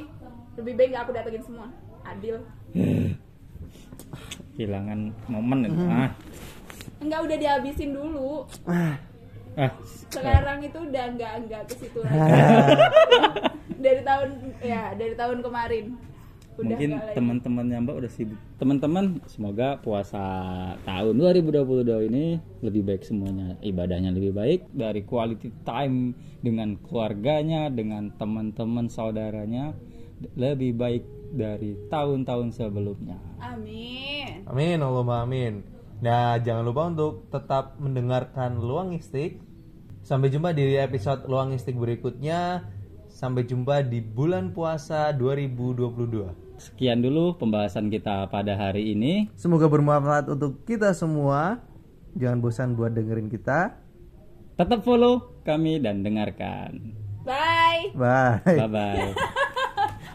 lebih 0.57 0.73
baik 0.79 0.89
nggak 0.93 1.03
aku 1.03 1.13
datengin 1.17 1.43
semua. 1.43 1.67
Adil. 2.03 2.37
kehilangan 4.55 5.13
momen 5.27 5.59
itu 5.69 5.77
Hmm. 5.79 6.07
ah 6.07 6.11
Enggak 7.03 7.21
udah 7.27 7.37
dihabisin 7.39 7.91
dulu. 7.99 8.47
Ah, 8.63 8.95
ah 9.59 9.71
Sekarang 10.07 10.63
itu 10.63 10.79
udah 10.79 11.05
enggak 11.11 11.33
enggak 11.43 11.63
ke 11.67 11.75
situ 11.83 11.99
lagi. 11.99 12.31
dari 13.85 14.01
tahun 14.07 14.29
ya, 14.63 14.95
dari 14.95 15.15
tahun 15.19 15.43
kemarin. 15.43 15.99
Udah 16.53 16.69
mungkin 16.69 16.91
teman-temannya 17.17 17.79
mbak 17.81 17.97
udah 17.97 18.13
sibuk 18.13 18.37
teman-teman 18.61 19.25
semoga 19.25 19.81
puasa 19.81 20.21
tahun 20.85 21.17
2022 21.17 22.13
ini 22.13 22.25
lebih 22.61 22.85
baik 22.85 23.09
semuanya 23.09 23.57
ibadahnya 23.65 24.13
lebih 24.13 24.37
baik 24.37 24.69
dari 24.69 25.01
quality 25.01 25.49
time 25.65 26.13
dengan 26.45 26.77
keluarganya 26.77 27.73
dengan 27.73 28.13
teman-teman 28.21 28.93
saudaranya 28.93 29.73
lebih 30.35 30.73
baik 30.75 31.05
dari 31.33 31.75
tahun-tahun 31.89 32.53
sebelumnya 32.53 33.17
Amin. 33.41 34.45
amin 34.45 34.79
Allahumma 34.79 35.25
amin. 35.25 35.65
Nah 36.03 36.35
jangan 36.39 36.67
lupa 36.67 36.91
untuk 36.91 37.31
tetap 37.31 37.79
mendengarkan 37.79 38.59
Luang 38.59 38.91
Istik. 38.93 39.39
Sampai 40.03 40.35
jumpa 40.35 40.51
di 40.51 40.75
episode 40.75 41.25
Luang 41.27 41.55
Istik 41.55 41.79
berikutnya. 41.79 42.67
Sampai 43.07 43.47
jumpa 43.47 43.87
di 43.87 44.03
bulan 44.03 44.51
puasa 44.51 45.15
2022. 45.15 46.59
sekian 46.59 47.03
dulu 47.03 47.35
pembahasan 47.39 47.91
kita 47.91 48.31
pada 48.31 48.55
hari 48.55 48.95
ini 48.95 49.27
Semoga 49.35 49.67
bermanfaat 49.67 50.31
untuk 50.31 50.63
kita 50.63 50.91
semua. 50.95 51.59
Jangan 52.15 52.39
bosan 52.39 52.75
buat 52.75 52.93
dengerin 52.93 53.27
kita. 53.27 53.79
tetap 54.53 54.85
follow 54.85 55.33
kami 55.43 55.81
dan 55.81 56.05
dengarkan 56.05 56.93
Bye. 57.25 57.91
Bye. 57.95 58.43
bye 58.45 58.69
bye 58.69 59.39